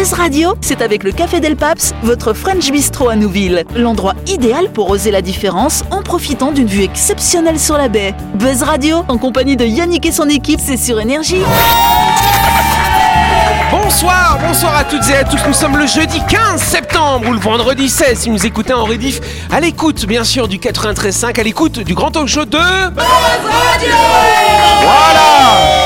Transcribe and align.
Buzz 0.00 0.14
Radio, 0.14 0.54
c'est 0.62 0.80
avec 0.80 1.04
le 1.04 1.12
Café 1.12 1.40
Del 1.40 1.56
Paps, 1.56 1.92
votre 2.02 2.32
French 2.32 2.70
Bistro 2.70 3.10
à 3.10 3.16
Nouville. 3.16 3.64
L'endroit 3.76 4.14
idéal 4.26 4.70
pour 4.72 4.88
oser 4.88 5.10
la 5.10 5.20
différence 5.20 5.84
en 5.90 6.00
profitant 6.00 6.52
d'une 6.52 6.68
vue 6.68 6.84
exceptionnelle 6.84 7.60
sur 7.60 7.76
la 7.76 7.88
baie. 7.88 8.14
Buzz 8.32 8.62
Radio, 8.62 9.04
en 9.08 9.18
compagnie 9.18 9.58
de 9.58 9.66
Yannick 9.66 10.06
et 10.06 10.12
son 10.12 10.26
équipe, 10.30 10.58
c'est 10.58 10.78
sur 10.78 10.98
Énergie. 11.00 11.42
Bonsoir, 13.70 14.38
bonsoir 14.40 14.74
à 14.74 14.84
toutes 14.84 15.06
et 15.10 15.16
à 15.16 15.24
tous. 15.24 15.40
Nous 15.46 15.52
sommes 15.52 15.76
le 15.76 15.86
jeudi 15.86 16.18
15 16.26 16.62
septembre 16.62 17.28
ou 17.28 17.32
le 17.32 17.38
vendredi 17.38 17.90
16 17.90 18.20
si 18.20 18.30
vous 18.30 18.46
écoutez 18.46 18.72
en 18.72 18.86
rediff. 18.86 19.20
À 19.52 19.60
l'écoute, 19.60 20.06
bien 20.06 20.24
sûr, 20.24 20.48
du 20.48 20.56
93.5, 20.56 21.38
à 21.38 21.42
l'écoute 21.42 21.78
du 21.78 21.92
grand 21.92 22.10
talk 22.10 22.26
show 22.26 22.46
de. 22.46 22.56
Voilà 24.80 25.79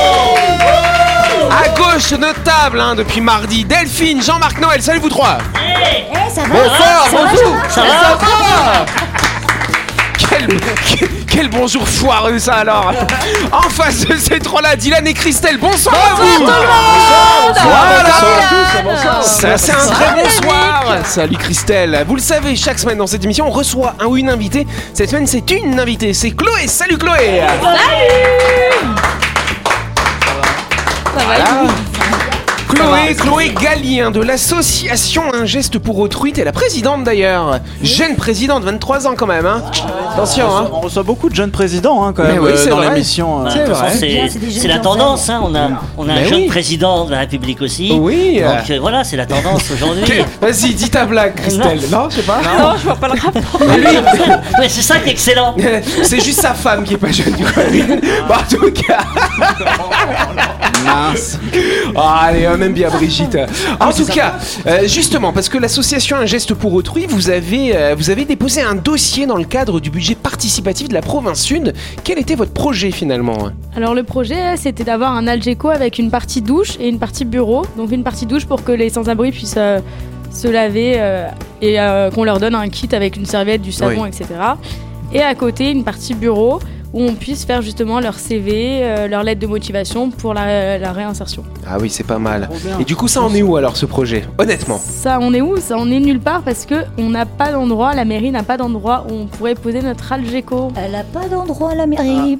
À 1.55 1.69
gauche 1.69 2.09
de 2.11 2.17
notre 2.17 2.43
table, 2.43 2.79
hein, 2.79 2.95
depuis 2.95 3.21
mardi, 3.21 3.63
Delphine, 3.63 4.21
Jean-Marc 4.21 4.59
Noël, 4.59 4.81
salut 4.81 4.99
vous 4.99 5.09
trois. 5.09 5.37
Ça 6.33 6.41
va 6.41 6.47
Bonsoir, 6.47 7.05
Ça 7.09 7.17
va 7.17 7.23
bonjour. 7.29 7.55
Ça 7.69 7.81
va 7.81 8.85
quel, 10.29 10.47
quel- 10.97 11.09
quel 11.29 11.49
bonjour 11.49 11.87
foireux 11.87 12.39
ça 12.39 12.55
alors. 12.55 12.91
En 13.51 13.69
face 13.69 14.05
de 14.05 14.17
ces 14.17 14.39
trois-là, 14.39 14.75
Dylan 14.75 15.05
et 15.07 15.13
Christelle, 15.13 15.57
bonsoir 15.57 15.95
à 15.95 16.15
vous. 16.15 16.45
Voilà 17.63 19.21
Ça 19.21 19.57
c'est 19.57 19.71
un 19.71 19.87
très 19.87 20.23
bonsoir 20.23 20.83
Salut 21.05 21.37
Christelle. 21.37 22.03
Vous 22.07 22.15
le 22.15 22.21
savez, 22.21 22.55
chaque 22.55 22.79
semaine 22.79 22.97
dans 22.97 23.07
cette 23.07 23.23
émission, 23.23 23.47
on 23.47 23.51
reçoit 23.51 23.93
un 23.99 24.05
ou 24.05 24.17
une 24.17 24.29
invitée. 24.29 24.67
Cette 24.93 25.09
semaine, 25.11 25.27
c'est 25.27 25.49
une 25.51 25.79
invitée, 25.79 26.13
c'est 26.13 26.31
Chloé. 26.31 26.67
Salut 26.67 26.97
Chloé 26.97 27.43
Voilà. 31.15 31.84
Chloé, 32.75 33.15
Chloé 33.15 33.53
Gallien 33.61 34.11
de 34.11 34.21
l'association 34.21 35.23
Un 35.33 35.45
geste 35.45 35.79
pour 35.79 35.97
autrui, 35.99 36.33
t'es 36.33 36.43
la 36.43 36.51
présidente 36.51 37.03
d'ailleurs. 37.03 37.59
Jeune 37.81 38.15
présidente, 38.15 38.63
23 38.63 39.07
ans 39.07 39.15
quand 39.15 39.27
même. 39.27 39.45
Hein. 39.45 39.63
Attention, 40.13 40.55
hein. 40.55 40.69
On 40.73 40.81
reçoit 40.81 41.03
beaucoup 41.03 41.29
de 41.29 41.35
jeunes 41.35 41.51
présidents 41.51 42.03
hein, 42.03 42.13
quand 42.15 42.23
même 42.23 42.39
oui, 42.39 42.51
euh, 42.53 42.69
dans 42.69 42.79
l'émission. 42.79 43.45
C'est 43.89 44.67
la 44.67 44.79
tendance, 44.79 45.29
hein. 45.29 45.41
on 45.43 45.55
a, 45.55 45.69
on 45.97 46.09
un 46.09 46.23
jeune 46.25 46.41
oui. 46.41 46.47
président 46.47 47.05
de 47.05 47.11
la 47.11 47.19
République 47.19 47.61
aussi. 47.61 47.93
Oui. 47.99 48.41
Donc 48.41 48.69
euh, 48.69 48.79
voilà, 48.79 49.03
c'est 49.03 49.17
la 49.17 49.25
tendance 49.25 49.71
aujourd'hui. 49.71 50.03
Vas-y, 50.41 50.73
dis 50.73 50.89
ta 50.89 51.05
blague, 51.05 51.35
Christelle. 51.35 51.79
Non, 51.91 52.09
je 52.09 52.17
sais 52.17 52.21
pas. 52.21 52.41
Non, 52.59 52.73
je 52.77 52.83
vois 52.83 52.95
pas 52.95 53.07
le 53.07 53.19
rapport. 53.19 53.61
Mais 54.59 54.69
c'est 54.69 54.81
ça 54.81 54.99
qui 54.99 55.09
est 55.09 55.13
excellent. 55.13 55.55
C'est 56.03 56.23
juste 56.23 56.41
sa 56.41 56.53
femme 56.53 56.83
qui 56.83 56.93
est 56.95 56.97
pas 56.97 57.11
jeune. 57.11 57.35
Bon, 58.27 58.35
en 58.35 58.55
tout 58.55 58.71
cas. 58.71 59.03
Mince. 60.85 61.39
Ah, 61.97 62.25
allez, 62.25 62.47
on 62.47 62.59
aime 62.65 62.73
bien 62.73 62.89
Brigitte. 62.89 63.37
En 63.79 63.91
tout 63.91 64.05
cas, 64.05 64.35
euh, 64.67 64.87
justement, 64.87 65.31
parce 65.33 65.49
que 65.49 65.57
l'association 65.57 66.17
Un 66.17 66.25
geste 66.25 66.53
pour 66.53 66.73
autrui, 66.73 67.05
vous 67.07 67.29
avez, 67.29 67.75
euh, 67.75 67.95
vous 67.97 68.09
avez 68.09 68.25
déposé 68.25 68.61
un 68.61 68.75
dossier 68.75 69.25
dans 69.25 69.37
le 69.37 69.43
cadre 69.43 69.79
du 69.79 69.89
budget 69.89 70.15
participatif 70.15 70.87
de 70.89 70.93
la 70.93 71.01
province 71.01 71.41
Sud. 71.41 71.73
Quel 72.03 72.19
était 72.19 72.35
votre 72.35 72.51
projet 72.51 72.91
finalement? 72.91 73.49
Alors 73.75 73.93
le 73.93 74.03
projet, 74.03 74.57
c'était 74.57 74.83
d'avoir 74.83 75.13
un 75.15 75.27
Algeco 75.27 75.69
avec 75.69 75.99
une 75.99 76.09
partie 76.09 76.41
douche 76.41 76.77
et 76.79 76.87
une 76.87 76.99
partie 76.99 77.25
bureau. 77.25 77.65
Donc 77.77 77.91
une 77.91 78.03
partie 78.03 78.25
douche 78.25 78.45
pour 78.45 78.63
que 78.63 78.71
les 78.71 78.89
sans-abri 78.89 79.31
puissent 79.31 79.55
euh, 79.57 79.79
se 80.31 80.47
laver 80.47 80.99
et 81.61 81.77
qu'on 82.13 82.23
leur 82.25 82.39
donne 82.39 82.55
un 82.55 82.67
kit 82.67 82.89
avec 82.93 83.15
une 83.15 83.25
serviette, 83.25 83.61
du 83.61 83.71
savon, 83.71 84.01
Oui. 84.01 84.09
etc. 84.09 84.25
Et 85.13 85.21
à 85.21 85.33
côté, 85.33 85.71
une 85.71 85.83
partie 85.85 86.13
bureau 86.13 86.59
où 86.95 87.01
on 87.03 87.13
puisse 87.13 87.43
faire 87.45 87.61
justement 87.61 87.99
leur 87.99 88.15
CV, 88.15 88.79
euh, 88.81 89.07
leur 89.09 89.21
lettre 89.23 89.41
de 89.41 89.47
motivation 89.47 90.09
pour 90.09 90.33
la, 90.33 90.77
la 90.79 90.91
réinsertion. 90.93 91.43
Ah 91.69 91.75
oui, 91.79 91.89
c'est 91.89 92.05
pas 92.05 92.19
mal. 92.19 92.49
Et 92.79 92.85
du 92.85 92.95
coup, 92.95 93.07
ça 93.09 93.21
en 93.21 93.33
est 93.35 93.41
où 93.41 93.57
alors 93.57 93.75
ce 93.75 93.85
projet 93.85 94.23
Honnêtement? 94.37 94.77
Ça, 94.79 95.19
on 95.21 95.33
est 95.33 95.41
où? 95.41 95.57
Ça, 95.57 95.75
on 95.77 95.91
est 95.91 95.99
nulle 95.99 96.21
part 96.21 96.41
parce 96.41 96.65
que 96.65 96.75
on 96.97 97.09
n'a 97.09 97.25
pas 97.25 97.51
d'endroit, 97.51 97.93
la 97.93 98.05
mairie 98.05 98.31
n'a 98.31 98.43
pas 98.43 98.55
d'endroit 98.57 99.05
où 99.09 99.13
on 99.13 99.25
pourrait 99.25 99.55
poser 99.55 99.81
notre 99.81 100.11
Algeco. 100.13 100.71
Elle 100.77 100.95
a 100.95 101.03
pas 101.03 101.27
d'endroit 101.27 101.71
à 101.71 101.75
la 101.75 101.85
mairie. 101.85 102.39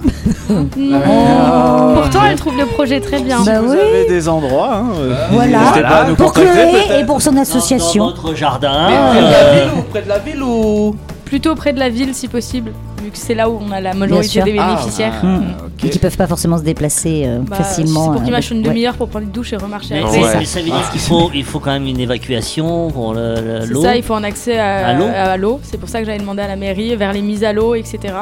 Non. 0.50 0.68
Oh. 1.06 1.94
Pourtant, 1.96 2.20
elle 2.30 2.38
trouve 2.38 2.58
le 2.58 2.66
projet 2.66 3.02
très 3.02 3.22
bien. 3.22 3.44
Bah 3.44 3.60
Vous 3.62 3.74
oui. 3.74 3.78
avez 3.80 4.06
des 4.08 4.30
endroits. 4.30 4.76
hein, 4.78 4.86
euh, 5.00 5.16
Voilà. 5.32 5.60
N'hésitez 5.60 5.82
pas 5.82 5.88
à 6.04 6.08
nous 6.08 6.16
Pour 6.16 6.32
contacter. 6.34 6.52
Chloé 6.88 7.00
et 7.02 7.06
pour 7.06 7.22
son 7.22 7.32
Dans 7.34 7.42
association. 7.42 8.06
votre 8.06 8.34
jardin. 8.36 8.88
Près 9.12 9.22
de 9.22 9.26
euh, 9.26 9.32
la 9.32 9.54
ville 9.60 9.72
ou 9.78 9.82
près 9.84 10.02
de 10.02 10.10
la 10.10 10.20
ville 10.20 10.44
ou 10.44 10.96
Plutôt 11.26 11.56
près 11.56 11.74
de 11.74 11.80
la 11.80 11.90
ville 11.90 12.14
si 12.14 12.28
possible, 12.28 12.72
vu 13.06 13.12
que 13.12 13.18
c'est 13.18 13.36
là 13.36 13.50
où 13.50 13.60
on 13.62 13.72
a 13.72 13.80
la 13.80 13.94
majorité 13.94 14.42
des 14.42 14.56
Ah, 14.60 14.76
bénéficiaires. 14.76 15.24
Hmm. 15.24 15.44
ok. 15.68 15.84
Et 15.86 15.90
qui 15.90 16.00
peuvent 16.00 16.18
pas 16.18 16.28
forcément 16.28 16.58
se 16.58 16.64
déplacer 16.64 17.24
euh, 17.26 17.40
Bah, 17.48 17.58
facilement. 17.58 18.06
C'est 18.06 18.12
pour 18.14 18.22
qu'ils 18.24 18.30
euh, 18.30 18.36
marchent 18.36 18.52
une 18.52 18.58
ouais. 18.58 18.64
demi-heure 18.64 18.96
pour 18.96 19.08
prendre 19.10 19.26
une 19.26 19.32
douche 19.32 19.54
et 19.54 19.58
remarcher 19.58 19.94
Mais, 19.96 20.00
avec. 20.04 20.12
Ouais. 20.12 20.22
mais- 20.34 20.40
mais 20.40 20.46
ça 20.46 20.60
veut 20.60 20.66
dire 20.66 20.90
qu'il 20.92 21.00
faut, 21.02 21.30
il 21.34 21.44
faut 21.44 21.60
quand 21.60 21.72
même 21.72 21.86
une 21.88 22.00
évacuation 22.00 22.90
pour 22.92 23.14
le- 23.14 23.36
le- 23.36 23.62
C'est 23.62 23.68
l'eau. 23.74 23.82
ça, 23.84 23.96
il 23.96 24.04
faut 24.04 24.16
un 24.16 24.24
accès 24.24 24.58
à, 24.58 24.94
l'eau 24.94 25.06
à 25.06 25.38
l'eau. 25.38 25.60
C'est 25.64 25.78
pour 25.80 25.90
ça 25.90 26.00
que 26.00 26.06
j'avais 26.06 26.18
demandé 26.20 26.42
à 26.42 26.48
la 26.48 26.56
mairie 26.56 26.96
vers 26.96 27.14
les 27.14 27.22
mises 27.22 27.44
à 27.44 27.54
l'eau, 27.54 27.76
etc. 27.76 28.14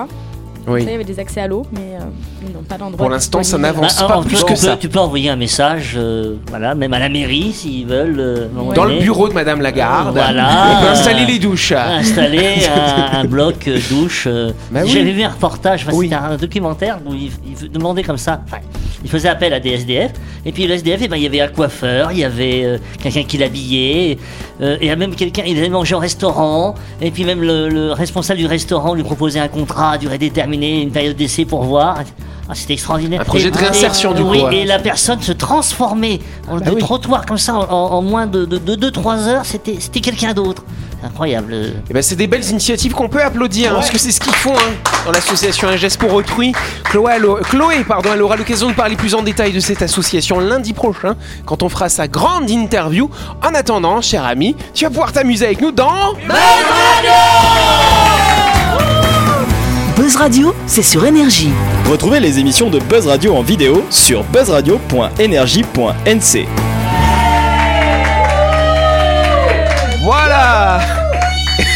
Oui. 0.68 0.82
Ça, 0.84 0.88
il 0.90 0.92
y 0.92 0.96
avait 0.96 1.04
des 1.04 1.20
accès 1.20 1.42
à 1.42 1.48
l'eau, 1.48 1.66
mais 1.74 1.98
euh, 2.00 2.06
ils 2.48 2.54
n'ont 2.54 2.64
pas 2.64 2.78
d'endroit. 2.78 2.98
Pour 2.98 3.10
l'instant, 3.10 3.44
ça 3.44 3.58
n'avance 3.58 3.96
Bah, 4.00 4.08
pas 4.08 4.14
alors, 4.14 4.26
plus 4.26 4.38
tu, 4.38 4.44
que 4.44 4.50
peux, 4.50 4.56
ça. 4.56 4.78
tu 4.78 4.88
peux 4.90 5.00
envoyer 5.00 5.30
un 5.30 5.36
message, 5.36 5.94
euh, 5.98 6.36
voilà, 6.48 6.74
même 6.76 6.94
à 6.94 7.00
la 7.00 7.10
mairie 7.10 7.52
s'ils 7.54 7.86
veulent. 7.86 8.20
euh. 8.20 8.48
Dans 8.76 8.86
le 8.86 9.00
bureau 9.00 9.28
de 9.28 9.34
Madame 9.34 9.62
Lagarde, 9.62 10.14
Voilà. 10.16 10.78
on 10.78 10.82
peut 10.86 10.88
installer 10.90 11.26
les 11.26 11.40
douches. 11.40 11.74
Installer 11.74 12.60
un, 13.14 13.20
un 13.20 13.24
bloc 13.26 13.70
douche. 13.90 14.28
Bah 14.72 14.82
oui. 14.84 14.90
J'avais 14.90 15.12
vu 15.12 15.24
un 15.24 15.30
reportage, 15.30 15.84
enfin, 15.88 15.98
Oui. 15.98 16.10
c'était 16.10 16.22
un 16.22 16.38
documentaire 16.38 17.00
où 17.06 17.14
il, 17.14 17.32
il 17.62 17.70
demandait 17.72 18.04
comme 18.04 18.18
ça. 18.18 18.42
enfin, 18.46 18.58
il 19.04 19.10
faisait 19.10 19.30
appel 19.30 19.54
à 19.54 19.60
des 19.60 19.72
SDF. 19.72 20.12
Et 20.46 20.52
puis 20.52 20.66
le 20.68 20.74
SDF, 20.76 21.00
eh 21.04 21.08
ben, 21.08 21.16
il 21.18 21.24
y 21.24 21.26
avait 21.26 21.42
un 21.42 21.48
coiffeur, 21.48 22.12
il 22.12 22.20
y 22.20 22.24
avait 22.24 22.64
euh, 22.66 22.78
quelqu'un 23.02 23.24
qui 23.24 23.38
l'habillait. 23.38 24.18
euh, 24.62 24.78
et 24.82 24.94
même 24.96 25.16
quelqu'un, 25.16 25.44
il 25.46 25.58
allait 25.58 25.70
manger 25.70 25.96
au 25.96 26.00
restaurant. 26.00 26.76
Et 27.02 27.12
puis 27.12 27.24
même 27.26 27.42
le, 27.42 27.70
le 27.70 27.92
responsable 27.92 28.40
du 28.40 28.46
restaurant 28.48 28.94
lui 28.94 29.04
proposait 29.04 29.40
un 29.40 29.48
contrat 29.48 29.92
à 29.94 29.98
durée 29.98 30.18
déterminée, 30.18 30.82
une 30.82 30.92
période 30.92 31.16
d'essai 31.16 31.46
pour 31.46 31.64
voir. 31.64 32.00
Ah, 32.50 32.56
c'était 32.56 32.74
extraordinaire. 32.74 33.22
Un 33.22 33.24
projet 33.26 33.48
Et- 33.48 33.52
de 33.52 33.58
réinsertion, 33.58 34.12
et- 34.12 34.16
du 34.16 34.22
coup, 34.24 34.30
Oui, 34.32 34.42
ouais. 34.42 34.58
et 34.58 34.66
la 34.66 34.80
personne 34.80 35.22
se 35.22 35.32
transformait 35.32 36.20
en 36.50 36.58
Bah 36.58 36.66
de 36.66 36.72
oui. 36.72 36.80
trottoir 36.82 37.26
comme 37.26 37.38
ça 37.38 37.56
en, 37.56 37.70
en 37.72 38.02
moins 38.02 38.28
de 38.28 38.46
2-3 38.46 39.28
heures. 39.30 39.46
C'était 39.46 39.78
c'était 39.80 40.02
quelqu'un 40.02 40.34
d'autre. 40.34 40.64
Incroyable. 41.04 41.74
Eh 41.90 41.94
ben, 41.94 42.02
c'est 42.02 42.16
des 42.16 42.28
belles 42.28 42.50
initiatives 42.50 42.94
qu'on 42.94 43.10
peut 43.10 43.22
applaudir, 43.22 43.72
hein, 43.72 43.76
parce 43.76 43.92
que 43.92 43.98
c'est 43.98 44.12
ce 44.12 44.22
qu'ils 44.22 44.34
font 44.34 44.56
hein, 44.56 44.72
dans 45.06 45.12
l'association 45.12 45.68
Un 45.68 45.76
geste 45.76 46.00
pour 46.00 46.14
autrui. 46.14 46.54
Chloé, 46.86 47.14
elle, 47.18 47.26
a- 47.26 47.44
Chloé, 47.44 47.84
pardon, 47.86 48.10
elle 48.14 48.22
aura 48.22 48.38
l'occasion 48.38 48.70
de 48.70 48.74
parler 48.74 48.96
plus 48.96 49.14
en 49.14 49.22
détail 49.22 49.52
de 49.52 49.60
cette 49.60 49.82
association 49.82 50.40
lundi 50.40 50.72
prochain, 50.74 51.16
quand 51.46 51.62
on 51.62 51.68
fera 51.70 51.90
sa 51.90 52.08
grande 52.08 52.50
interview. 52.50 53.10
En 53.46 53.54
attendant, 53.54 54.00
cher 54.02 54.24
ami, 54.26 54.56
tu 54.74 54.86
vas 54.86 54.90
pouvoir 54.92 55.12
t'amuser 55.12 55.46
avec 55.46 55.62
nous 55.62 55.72
dans... 55.72 56.14
Buzz 59.98 60.16
Radio, 60.16 60.56
c'est 60.68 60.84
sur 60.84 61.06
Énergie. 61.06 61.50
Retrouvez 61.90 62.20
les 62.20 62.40
émissions 62.40 62.70
de 62.70 62.80
Buzz 62.80 63.08
Radio 63.08 63.36
en 63.36 63.42
vidéo 63.42 63.84
sur 63.90 64.24
buzzradio.energie.nc. 64.24 66.48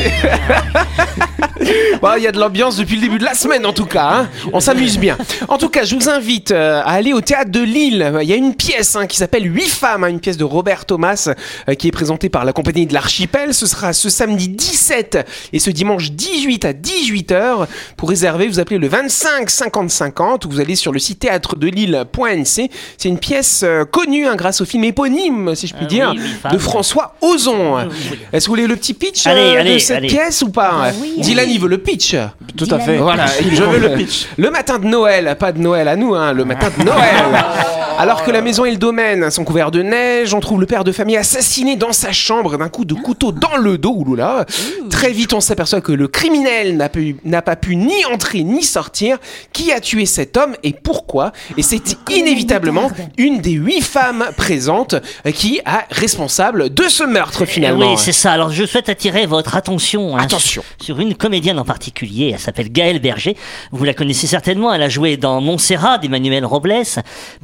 Bon, 2.01 2.09
Il 2.17 2.23
y 2.23 2.27
a 2.27 2.31
de 2.31 2.39
l'ambiance 2.39 2.77
depuis 2.77 2.95
le 2.95 3.01
début 3.01 3.19
de 3.19 3.25
la 3.25 3.33
semaine 3.33 3.65
en 3.65 3.73
tout 3.73 3.85
cas, 3.85 4.09
hein. 4.09 4.29
on 4.53 4.59
s'amuse 4.59 4.97
bien. 4.97 5.17
En 5.47 5.57
tout 5.57 5.69
cas, 5.69 5.83
je 5.83 5.95
vous 5.95 6.09
invite 6.09 6.51
euh, 6.51 6.79
à 6.79 6.91
aller 6.91 7.13
au 7.13 7.21
théâtre 7.21 7.51
de 7.51 7.61
Lille. 7.61 8.11
Il 8.21 8.29
y 8.29 8.33
a 8.33 8.35
une 8.35 8.55
pièce 8.55 8.95
hein, 8.95 9.07
qui 9.07 9.17
s'appelle 9.17 9.45
Huit 9.45 9.67
femmes, 9.67 10.03
hein, 10.03 10.07
une 10.07 10.19
pièce 10.19 10.37
de 10.37 10.43
Robert 10.43 10.85
Thomas 10.85 11.29
euh, 11.67 11.73
qui 11.75 11.87
est 11.87 11.91
présentée 11.91 12.29
par 12.29 12.45
la 12.45 12.53
compagnie 12.53 12.85
de 12.85 12.93
l'Archipel. 12.93 13.53
Ce 13.53 13.65
sera 13.65 13.93
ce 13.93 14.09
samedi 14.09 14.47
17 14.47 15.27
et 15.53 15.59
ce 15.59 15.69
dimanche 15.69 16.11
18 16.11 16.65
à 16.65 16.73
18h. 16.73 17.67
Pour 17.97 18.09
réserver, 18.09 18.47
vous 18.47 18.59
appelez 18.59 18.79
le 18.79 18.87
25 18.87 19.49
50 19.49 19.89
50 19.89 20.45
ou 20.45 20.49
vous 20.49 20.59
allez 20.61 20.75
sur 20.75 20.91
le 20.91 20.99
site 20.99 21.19
théâtre-de-lille.nc. 21.19 22.71
C'est 22.97 23.09
une 23.09 23.19
pièce 23.19 23.61
euh, 23.63 23.85
connue 23.85 24.25
grâce 24.35 24.61
au 24.61 24.65
film 24.65 24.83
éponyme, 24.85 25.55
si 25.55 25.67
je 25.67 25.73
puis 25.73 25.85
Ah 25.85 25.89
dire, 25.89 26.13
oui, 26.15 26.51
de 26.51 26.57
François 26.57 27.15
Ozon. 27.21 27.77
Oui. 27.77 28.17
Est-ce 28.31 28.45
que 28.45 28.49
vous 28.49 28.55
voulez 28.55 28.67
le 28.67 28.75
petit 28.75 28.93
pitch 28.93 29.27
Allez, 29.27 29.57
euh, 29.57 29.78
de 29.79 29.83
cette 29.83 29.97
allez. 29.97 30.07
pièce 30.07 30.41
ou 30.41 30.49
pas 30.49 30.71
Ah 30.85 30.91
oui, 31.01 31.15
Dylan, 31.17 31.45
allez. 31.45 31.53
il 31.53 31.59
veut 31.59 31.67
le 31.69 31.77
pitch. 31.79 32.15
Tout 32.57 32.67
à 32.71 32.79
fait. 32.79 32.97
Voilà, 32.97 33.25
Je 33.27 33.63
veux 33.63 33.79
le 33.79 33.93
pitch. 33.95 34.27
Le 34.37 34.49
matin 34.51 34.79
de 34.79 34.85
Noël, 34.85 35.35
pas 35.39 35.51
de 35.51 35.59
Noël 35.59 35.87
à 35.87 35.95
nous, 35.95 36.13
hein, 36.15 36.33
le 36.33 36.45
matin 36.45 36.69
de 36.77 36.83
Noël. 36.83 36.99
Alors 37.99 38.23
que 38.23 38.31
la 38.31 38.41
maison 38.41 38.63
et 38.65 38.71
le 38.71 38.77
domaine 38.77 39.29
sont 39.29 39.43
couverts 39.43 39.71
de 39.71 39.81
neige, 39.83 40.33
on 40.33 40.39
trouve 40.39 40.59
le 40.61 40.65
père 40.65 40.83
de 40.85 40.91
famille 40.93 41.17
assassiné 41.17 41.75
dans 41.75 41.91
sa 41.91 42.11
chambre 42.13 42.57
d'un 42.57 42.69
coup 42.69 42.85
de 42.85 42.93
couteau 42.93 43.31
dans 43.31 43.57
le 43.57 43.77
dos. 43.77 43.93
Ouloula. 43.93 44.45
Très 44.89 45.11
vite, 45.11 45.33
on 45.33 45.41
s'aperçoit 45.41 45.81
que 45.81 45.91
le 45.91 46.07
criminel 46.07 46.77
n'a 46.77 46.87
pu- 46.87 47.17
n'a 47.25 47.41
pas 47.41 47.55
pu 47.57 47.75
ni 47.75 48.05
entrer 48.05 48.43
ni 48.43 48.63
sortir. 48.63 49.17
Qui 49.51 49.71
a 49.73 49.79
tué 49.81 50.05
cet 50.05 50.37
homme 50.37 50.55
et 50.63 50.71
pourquoi? 50.73 51.33
Et 51.57 51.61
c'est 51.63 51.97
inévitablement 52.09 52.89
une 53.17 53.39
des 53.39 53.51
huit 53.51 53.81
femmes 53.81 54.25
présentes 54.37 54.93
euh, 55.25 55.31
qui 55.31 55.59
a 55.65 55.83
responsable 55.91 56.73
de 56.73 56.83
ce 56.83 57.03
meurtre 57.03 57.45
finalement. 57.45 57.91
Oui, 57.93 57.97
c'est 57.97 58.11
ça. 58.13 58.31
Alors, 58.31 58.51
je 58.51 58.63
souhaite 58.65 58.87
attirer 58.89 59.25
votre 59.25 59.55
attention, 59.57 60.15
hein, 60.17 60.21
Attention. 60.23 60.63
sur, 60.79 60.85
sur 60.85 60.99
une 60.99 61.15
comédienne 61.15 61.59
en 61.59 61.65
particulier. 61.65 62.31
Elle 62.33 62.39
s'appelle 62.39 62.71
Gaëlle 62.71 62.99
Berger. 62.99 63.35
Vous 63.71 63.83
la 63.83 63.93
connaissez 63.93 64.27
certainement. 64.27 64.73
Elle 64.73 64.83
a 64.83 64.89
joué 64.89 65.17
dans 65.17 65.41
Montserrat 65.41 65.97
d'Emmanuel 65.97 66.45
Robles. 66.45 66.69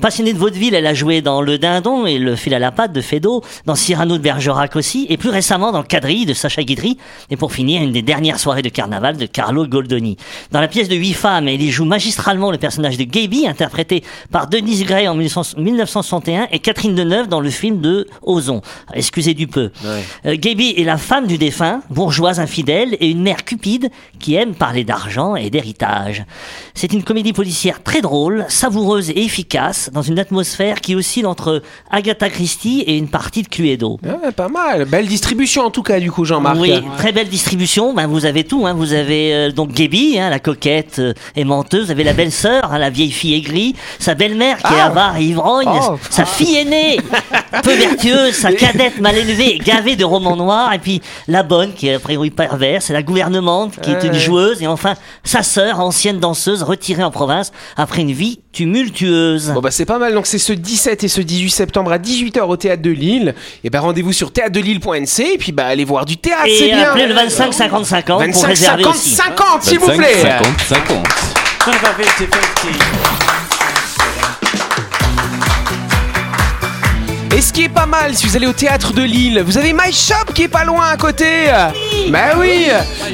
Passionnée 0.02 0.34
de 0.34 0.38
vaudeville, 0.46 0.76
elle 0.76 0.86
a 0.86 0.94
joué 0.94 1.24
dans 1.24 1.42
Le 1.42 1.58
Dindon 1.58 2.06
et 2.06 2.20
Le 2.20 2.36
fil 2.36 2.54
à 2.54 2.60
la 2.60 2.72
patte 2.72 2.94
de 2.94 3.02
Feydeau, 3.02 3.42
dans 3.66 3.74
Cyrano 3.74 4.16
de 4.20 4.22
Bergerac 4.22 4.76
aussi, 4.76 5.08
et 5.10 5.18
plus 5.18 5.32
récemment 5.32 5.72
dans 5.72 5.82
Quadrille 5.82 6.28
de 6.28 6.36
Sacha 6.36 6.62
Guitry, 6.62 7.00
et 7.32 7.36
pour 7.36 7.52
finir, 7.52 7.82
une 7.82 7.92
des 7.92 8.04
dernières 8.04 8.38
soirées 8.38 8.62
de 8.62 8.70
carnaval 8.70 9.18
de 9.18 9.26
Carlo 9.26 9.66
Goldoni. 9.66 10.18
Dans 10.52 10.62
la 10.62 10.68
pièce 10.68 10.88
de 10.88 10.96
Huit 10.96 11.14
femmes, 11.14 11.48
elle 11.48 11.64
y 11.64 11.72
joue 11.72 11.86
magistralement 11.86 12.52
le 12.52 12.60
personnage 12.60 12.96
de 12.96 13.06
Gaby, 13.06 13.48
interprété 13.48 14.04
par 14.30 14.46
Denise 14.46 14.86
Gray 14.86 15.08
en 15.08 15.16
1900 15.16 15.58
1961, 15.58 16.50
et 16.52 16.60
Catherine 16.60 16.94
Deneuve 16.94 17.28
dans 17.28 17.42
le 17.42 17.50
film 17.50 17.82
de 17.82 18.08
Ozon. 18.22 18.62
Excusez 18.94 19.34
du 19.34 19.48
peu. 19.48 19.72
Euh, 19.84 20.36
Gaby 20.38 20.76
est 20.78 20.84
la 20.84 20.98
femme 20.98 21.26
du 21.26 21.40
défunt, 21.40 21.82
bourgeoise 21.90 22.40
infidèle, 22.40 22.98
et 23.00 23.10
une 23.10 23.24
mère 23.24 23.46
cupide 23.46 23.90
qui 24.20 24.36
aime 24.36 24.54
parler 24.54 24.84
d'argent 24.84 25.36
et 25.36 25.50
d'héritage. 25.50 26.24
C'est 26.76 26.94
une 26.94 27.04
comédie 27.04 27.34
policière 27.34 27.82
très 27.82 28.02
drôle, 28.02 28.46
savoureuse 28.48 29.10
et 29.10 29.24
efficace, 29.24 29.90
dans 29.92 30.04
une 30.04 30.20
atmosphère 30.20 30.35
qui 30.82 30.96
oscille 30.96 31.26
entre 31.26 31.62
Agatha 31.92 32.30
Christie 32.30 32.82
et 32.82 32.98
une 32.98 33.08
partie 33.08 33.44
de 33.44 33.48
Cluedo. 33.48 34.00
Ouais, 34.04 34.32
pas 34.32 34.48
mal. 34.48 34.86
Belle 34.86 35.08
distribution 35.08 35.64
en 35.64 35.72
tout 35.72 35.84
cas, 35.84 36.00
du 36.00 36.12
coup, 36.12 36.26
Jean-Marc. 36.26 36.58
Oui, 36.60 36.74
très 36.98 37.12
belle 37.12 37.30
distribution. 37.30 37.94
Ben, 37.94 38.08
vous 38.08 38.26
avez 38.26 38.44
tout. 38.44 38.66
Hein. 38.66 38.74
Vous 38.74 38.94
avez 38.94 39.34
euh, 39.34 39.52
donc 39.52 39.72
Gaby, 39.72 40.18
hein, 40.20 40.30
la 40.30 40.40
coquette 40.40 41.00
euh, 41.00 41.14
et 41.36 41.44
menteuse. 41.44 41.86
Vous 41.86 41.92
avez 41.92 42.04
la 42.04 42.14
belle-sœur, 42.14 42.72
hein, 42.72 42.78
la 42.78 42.90
vieille 42.90 43.12
fille 43.12 43.36
aigrie. 43.36 43.76
Sa 44.00 44.16
belle-mère 44.16 44.58
qui 44.58 44.74
est 44.74 44.80
Ah. 44.80 44.86
avare 44.86 45.18
et 45.18 45.24
ivrogne. 45.24 45.68
Oh. 45.90 45.98
Sa 46.10 46.26
fille 46.26 46.56
aînée, 46.58 47.00
peu 47.64 47.74
vertueuse. 47.74 48.34
Sa 48.34 48.52
cadette 48.54 49.00
mal 49.00 49.16
élevée 49.18 49.56
et 49.56 49.60
gavée 49.60 49.96
de 49.96 50.04
romans 50.06 50.36
noirs. 50.36 50.74
Et 50.74 50.80
puis 50.80 51.02
la 51.28 51.44
bonne 51.44 51.74
qui 51.74 51.88
est 51.88 51.96
a 51.96 52.00
priori 52.00 52.30
perverse. 52.32 52.90
Et 52.90 52.94
la 52.94 53.04
gouvernante 53.04 53.80
qui 53.82 53.92
est 53.92 54.04
une 54.04 54.14
joueuse. 54.14 54.62
Et 54.62 54.68
enfin 54.68 54.96
sa 55.24 55.44
sœur, 55.44 55.80
ancienne 55.80 56.20
danseuse, 56.20 56.64
retirée 56.64 57.04
en 57.04 57.12
province 57.12 57.52
après 57.78 58.02
une 58.02 58.12
vie 58.12 58.40
tumultueuse. 58.56 59.52
Bon 59.54 59.60
bah 59.60 59.70
c'est 59.72 59.86
pas 59.86 60.00
mal, 60.00 60.14
donc 60.14 60.26
c'est 60.26 60.38
ce 60.40 60.54
17 60.54 61.04
et 61.04 61.08
ce 61.08 61.22
18 61.22 61.50
septembre 61.50 61.92
à 61.92 61.98
18h 61.98 62.42
au 62.42 62.58
Théâtre 62.58 62.82
de 62.82 62.90
Lille. 62.90 63.36
Et 63.64 63.70
bah 63.70 63.82
rendez-vous 63.82 64.14
sur 64.14 64.32
théâtre-de-lille.nc 64.32 65.20
et 65.34 65.38
puis 65.38 65.52
bah 65.52 65.66
allez 65.68 65.86
voir 65.86 66.06
du 66.06 66.18
théâtre, 66.18 66.44
c'est 66.46 66.68
et 66.70 66.74
bien. 66.74 66.90
appelez 66.90 67.08
le 67.08 67.14
25 67.14 67.54
50 67.54 67.86
50 67.86 68.06
pour 68.06 68.20
25 68.20 68.48
réserver 68.48 68.84
50 68.84 68.96
aussi. 68.96 69.10
50 69.12 69.64
s'il 69.64 69.80
vous 69.80 69.88
25, 69.88 69.98
plaît. 69.98 70.22
50, 70.22 70.46
50. 70.68 71.08
Et 77.34 77.42
ce 77.42 77.52
qui 77.52 77.64
est 77.64 77.70
pas 77.70 77.86
mal, 77.86 78.16
si 78.16 78.26
vous 78.28 78.36
allez 78.36 78.48
au 78.48 78.54
théâtre 78.54 78.94
de 78.94 79.02
Lille, 79.02 79.44
vous 79.46 79.58
avez 79.58 79.74
My 79.74 79.92
Shop 79.92 80.32
qui 80.34 80.44
est 80.44 80.48
pas 80.48 80.64
loin 80.64 80.86
à 80.88 80.98
côté. 80.98 81.26
Bah 82.10 82.38
oui. 82.40 82.68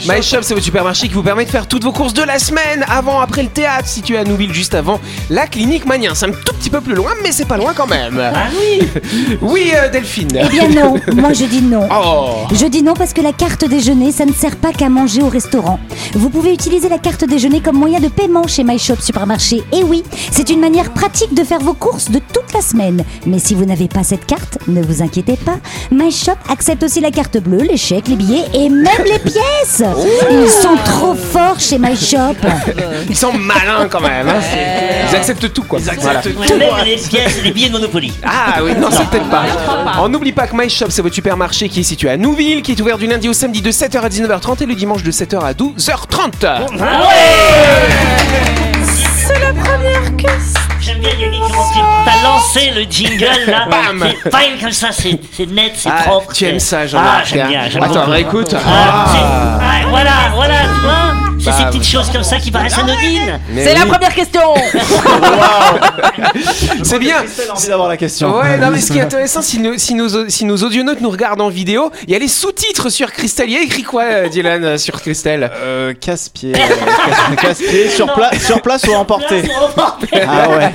My 0.08 0.22
Shop, 0.22 0.40
c'est 0.42 0.54
votre 0.54 0.64
supermarché 0.64 1.08
qui 1.08 1.14
vous 1.14 1.24
permet 1.24 1.46
de 1.46 1.50
faire 1.50 1.68
toutes 1.68 1.84
vos 1.84 1.92
courses 1.92 2.14
de 2.14 2.22
la 2.22 2.38
semaine, 2.38 2.86
avant, 2.88 3.20
après 3.20 3.42
le 3.42 3.50
théâtre, 3.50 3.88
situé 3.88 4.18
à 4.18 4.24
Nouville 4.24 4.54
juste 4.54 4.76
avant 4.76 5.00
la 5.30 5.48
clinique 5.48 5.86
Magnien. 5.86 6.14
C'est 6.14 6.28
un 6.28 6.32
tout 6.32 6.54
petit 6.54 6.70
peu 6.70 6.82
plus 6.82 6.94
loin, 6.94 7.12
mais 7.24 7.32
c'est 7.32 7.46
pas 7.48 7.58
loin 7.58 7.74
quand 7.74 7.88
même. 7.88 8.20
Ah 8.20 8.48
oui 8.60 8.88
Oui, 9.42 9.72
euh, 9.76 9.90
Delphine. 9.90 10.40
Eh 10.44 10.48
bien 10.50 10.68
non, 10.70 10.96
moi 11.16 11.34
je 11.34 11.46
dis 11.46 11.62
non. 11.62 11.88
Oh. 11.92 12.48
Je 12.54 12.66
dis 12.68 12.84
non 12.84 12.94
parce 12.94 13.14
que 13.14 13.22
la 13.22 13.34
carte 13.34 13.66
déjeuner, 13.66 14.12
ça 14.12 14.26
ne 14.26 14.34
sert 14.34 14.58
pas 14.58 14.72
qu'à 14.72 14.90
manger 14.90 15.22
au 15.24 15.30
restaurant. 15.30 15.80
Vous 16.14 16.30
pouvez 16.30 16.54
utiliser 16.54 16.90
la 16.90 17.00
carte 17.00 17.26
déjeuner 17.26 17.62
comme 17.62 17.78
moyen 17.78 18.00
de 18.00 18.08
paiement 18.08 18.46
chez 18.48 18.64
MyShop 18.64 18.98
Supermarché. 19.00 19.64
Et 19.72 19.84
oui, 19.84 20.04
c'est 20.32 20.50
une 20.50 20.60
manière 20.60 20.92
pratique 20.92 21.34
de 21.34 21.44
faire 21.44 21.60
vos 21.60 21.74
courses 21.74 22.12
de 22.12 22.20
toute 22.20 22.54
la 22.54 22.62
semaine. 22.62 23.04
Mais 23.26 23.40
si 23.40 23.56
vous 23.56 23.66
n'avez 23.66 23.88
pas 23.88 24.01
cette 24.04 24.26
carte, 24.26 24.58
ne 24.68 24.82
vous 24.82 25.02
inquiétez 25.02 25.38
pas. 25.38 25.58
MyShop 25.92 26.34
accepte 26.50 26.84
aussi 26.84 27.00
la 27.02 27.12
carte 27.12 27.38
bleue, 27.38 27.64
les 27.70 27.78
chèques, 27.78 28.08
les 28.08 28.16
billets 28.16 28.46
et 28.54 28.70
même 28.70 29.04
les 29.06 29.20
pièces. 29.20 29.84
Ils 30.32 30.50
sont 30.50 30.76
trop 30.86 31.14
forts 31.16 31.60
chez 31.60 31.78
MyShop. 31.78 32.36
Ils 33.10 33.16
sont 33.16 33.34
malins 33.34 33.88
quand 33.90 34.02
même. 34.02 34.28
hein. 34.30 34.40
Ils 35.10 35.16
acceptent 35.16 35.52
tout 35.54 35.64
quoi. 35.64 35.80
Voilà. 36.02 36.20
Ouais, 36.22 36.58
Même 36.58 36.86
les 36.86 36.96
pièces, 36.98 37.42
les 37.44 37.52
billets 37.52 37.68
de 37.68 37.74
Monopoly. 37.74 38.14
Ah 38.24 38.60
oui, 38.64 38.72
non, 38.80 38.88
c'est 38.92 39.06
peut-être 39.10 39.30
pas. 39.30 39.44
On 40.00 40.10
n'oublie 40.10 40.32
pas 40.32 40.48
que 40.48 40.56
My 40.56 40.70
Shop, 40.70 40.88
c'est 40.90 41.02
votre 41.02 41.16
supermarché 41.16 41.70
qui 41.70 41.82
est 41.82 41.84
situé 41.84 42.10
à 42.10 42.18
Nouville, 42.18 42.62
qui 42.62 42.72
est 42.74 42.82
ouvert 42.82 42.98
du 42.98 43.08
lundi 43.08 43.28
au 43.30 43.34
samedi 43.34 43.62
de 43.62 43.72
7h 43.72 44.00
à 44.02 44.10
19h30 44.10 44.64
et 44.64 44.66
le 44.66 44.76
dimanche 44.76 45.04
de 45.04 45.12
7h 45.12 45.40
à 45.40 45.54
12h30. 45.54 46.68
J'aime 48.74 48.81
lancé 52.56 52.72
le 52.72 52.84
jingle 52.90 53.26
là. 53.48 53.66
Bam. 53.70 54.06
C'est 54.24 54.36
fine 54.38 54.60
comme 54.62 54.72
ça, 54.72 54.90
c'est 54.92 55.46
net, 55.48 55.74
c'est 55.76 55.90
Ah, 55.90 56.04
propre. 56.04 56.34
tu 56.34 56.46
aimes 56.46 56.60
ça, 56.60 56.80
Ah, 56.82 56.88
Jean-Marc 56.88 57.26
j'aime 57.28 57.48
bien, 57.48 57.70
j'aime 57.70 57.84
Attends, 57.84 58.06
réécoute. 58.06 58.54
Ah, 58.56 59.06
c'est- 59.12 59.20
ah, 59.22 59.88
voilà, 59.90 60.12
voilà, 60.36 60.54
tu 60.74 60.82
vois 60.82 61.11
C'est 61.44 61.52
ces 61.52 61.64
Bah, 61.64 61.70
petites 61.72 61.88
choses 61.88 62.10
comme 62.12 62.24
ça 62.24 62.38
qui 62.38 62.52
paraissent 62.52 62.78
anodines. 62.78 63.40
Mais 63.50 63.64
C'est 63.66 63.74
la 63.74 63.86
première 63.86 64.14
question 64.14 64.42
C'est 66.84 67.00
bien. 67.00 67.18
Envie 67.54 67.68
d'avoir 67.68 67.90
la 67.90 67.98
question. 67.98 68.36
Ouais, 68.38 68.58
non, 68.58 68.70
mais 68.72 68.80
ce 68.80 68.92
qui 68.92 68.98
est 69.00 69.02
intéressant, 69.02 69.42
si 69.42 69.60
nos, 69.60 69.78
si 69.78 69.94
nos, 69.96 70.30
si 70.30 70.46
nos 70.46 70.58
audionautes 70.58 71.02
nous 71.02 71.10
regardent 71.10 71.42
en 71.42 71.50
vidéo, 71.50 71.92
il 72.08 72.14
y 72.14 72.16
a 72.16 72.20
les 72.20 72.28
sous-titres 72.28 72.90
sur 72.90 73.12
Christelle. 73.12 73.50
Il 73.50 73.54
y 73.54 73.58
a 73.58 73.62
écrit 73.62 73.84
quoi, 73.84 74.04
euh, 74.04 74.30
Dylan, 74.30 74.64
euh, 74.64 74.78
sur 74.78 75.02
Christelle 75.02 75.50
Euh, 75.62 75.94
casse-pied. 75.94 76.52
casse- 76.54 77.42
Casse-pied 77.42 77.90
sur, 77.90 78.12
pla- 78.14 78.32
sur 78.40 78.62
place 78.62 78.84
ou 78.88 78.94
emporté 78.94 79.44
Ah 80.28 80.50
ouais. 80.50 80.72